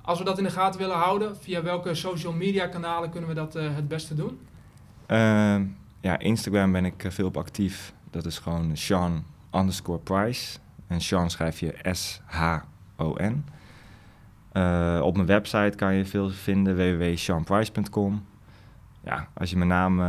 [0.00, 3.34] Als we dat in de gaten willen houden, via welke social media kanalen kunnen we
[3.34, 4.38] dat het beste doen?
[5.06, 5.64] Ehm,
[6.02, 7.94] ja, Instagram ben ik eh, veel op actief.
[8.10, 9.24] Dat is gewoon Sean
[9.54, 10.58] underscore Price.
[10.86, 13.44] En Sean schrijf je S-H-O-N.
[14.52, 18.24] Eh, op mijn website kan je veel vinden, www.seanprice.com.
[19.04, 20.06] Ja, als je mijn naam, eh,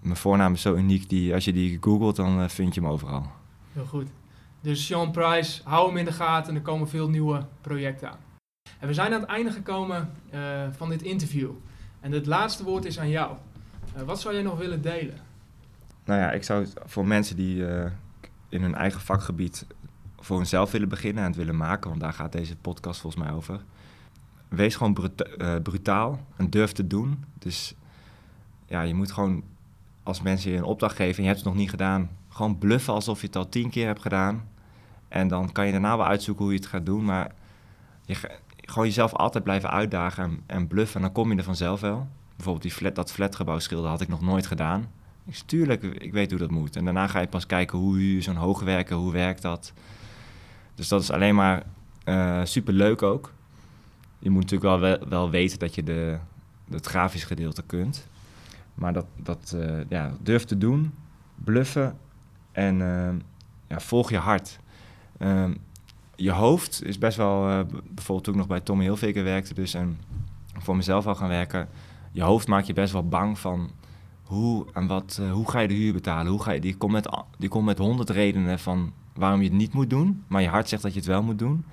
[0.00, 3.26] mijn voornaam is zo uniek, die, als je die googelt, dan vind je hem overal.
[3.72, 4.08] Heel goed.
[4.60, 8.18] Dus Sean Price, hou hem in de gaten en er komen veel nieuwe projecten aan.
[8.78, 10.10] En we zijn aan het einde gekomen
[10.70, 11.50] van dit interview.
[12.00, 13.36] En het laatste woord is aan jou.
[13.94, 15.18] Eh, wat zou jij nog willen delen?
[16.04, 17.90] Nou ja, ik zou voor mensen die eh,
[18.48, 19.66] in hun eigen vakgebied
[20.18, 23.32] voor hunzelf willen beginnen en het willen maken, want daar gaat deze podcast volgens mij
[23.32, 23.60] over.
[24.48, 27.24] Wees gewoon eh, brutaal en durf te doen.
[27.38, 27.74] Dus
[28.66, 29.44] ja, je moet gewoon
[30.02, 32.94] als mensen je een opdracht geven en je hebt het nog niet gedaan, gewoon bluffen
[32.94, 34.48] alsof je het al tien keer hebt gedaan.
[35.08, 37.32] En dan kan je daarna wel uitzoeken hoe je het gaat doen, maar
[38.04, 38.14] je,
[38.56, 42.08] gewoon jezelf altijd blijven uitdagen en, en bluffen en dan kom je er vanzelf wel.
[42.36, 44.90] Bijvoorbeeld die flat, dat flatgebouw schilderen had ik nog nooit gedaan.
[45.46, 46.76] Tuurlijk, ik weet hoe dat moet.
[46.76, 49.72] En daarna ga je pas kijken hoe je zo'n hoogwerken, hoe werkt dat.
[50.74, 51.62] Dus dat is alleen maar
[52.46, 53.32] super leuk ook.
[54.18, 56.18] Je moet natuurlijk wel, wel, weten dat je de,
[56.70, 58.08] het grafisch gedeelte kunt.
[58.74, 60.94] Maar dat, dat eh, ja, durf te doen,
[61.34, 61.98] bluffen
[62.52, 63.14] en eh,
[63.66, 64.58] ja, volg je hart.
[65.18, 65.54] Ehm,
[66.16, 69.74] je hoofd is best wel, eh, bijvoorbeeld toen ik nog bij Tommy Hilfiger werkte dus
[69.74, 69.98] en
[70.58, 71.68] voor mezelf al gaan werken.
[72.14, 73.70] Je hoofd maakt je best wel bang van
[74.22, 76.32] hoe en wat, eh, hoe ga je de huur betalen?
[76.32, 77.08] Hoe ga je, die komt met,
[77.38, 80.68] die komt met honderd redenen van waarom je het niet moet doen, maar je hart
[80.68, 81.64] zegt dat je het wel moet doen.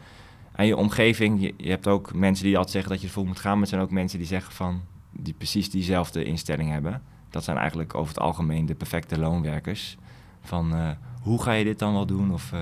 [0.51, 3.53] En je omgeving, je, hebt ook mensen die altijd zeggen dat je ervoor moet gaan,
[3.53, 4.81] maar er zijn ook mensen die zeggen van,
[5.11, 7.01] die precies diezelfde instelling hebben.
[7.29, 9.97] Dat zijn eigenlijk over het algemeen de perfecte loonwerkers.
[10.41, 10.89] Van eh,
[11.21, 12.33] hoe ga je dit dan wel doen?
[12.33, 12.59] Of eh,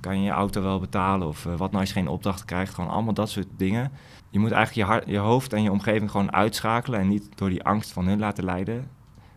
[0.00, 1.28] kan je je auto wel betalen?
[1.28, 2.74] Of wat nou als je geen opdracht krijgt?
[2.74, 3.92] Gewoon allemaal dat soort dingen.
[4.36, 7.48] Je moet eigenlijk je, hart, je hoofd en je omgeving gewoon uitschakelen en niet door
[7.48, 8.90] die angst van hun laten leiden,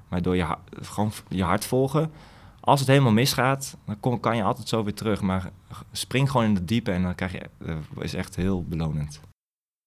[0.07, 2.11] maar door je, gewoon je hart volgen.
[2.59, 5.21] Als het helemaal misgaat, dan kan je altijd zo weer terug.
[5.21, 5.51] Maar
[5.91, 7.49] spring gewoon in het diepe en dan krijg je,
[7.93, 9.19] dat is echt heel belonend.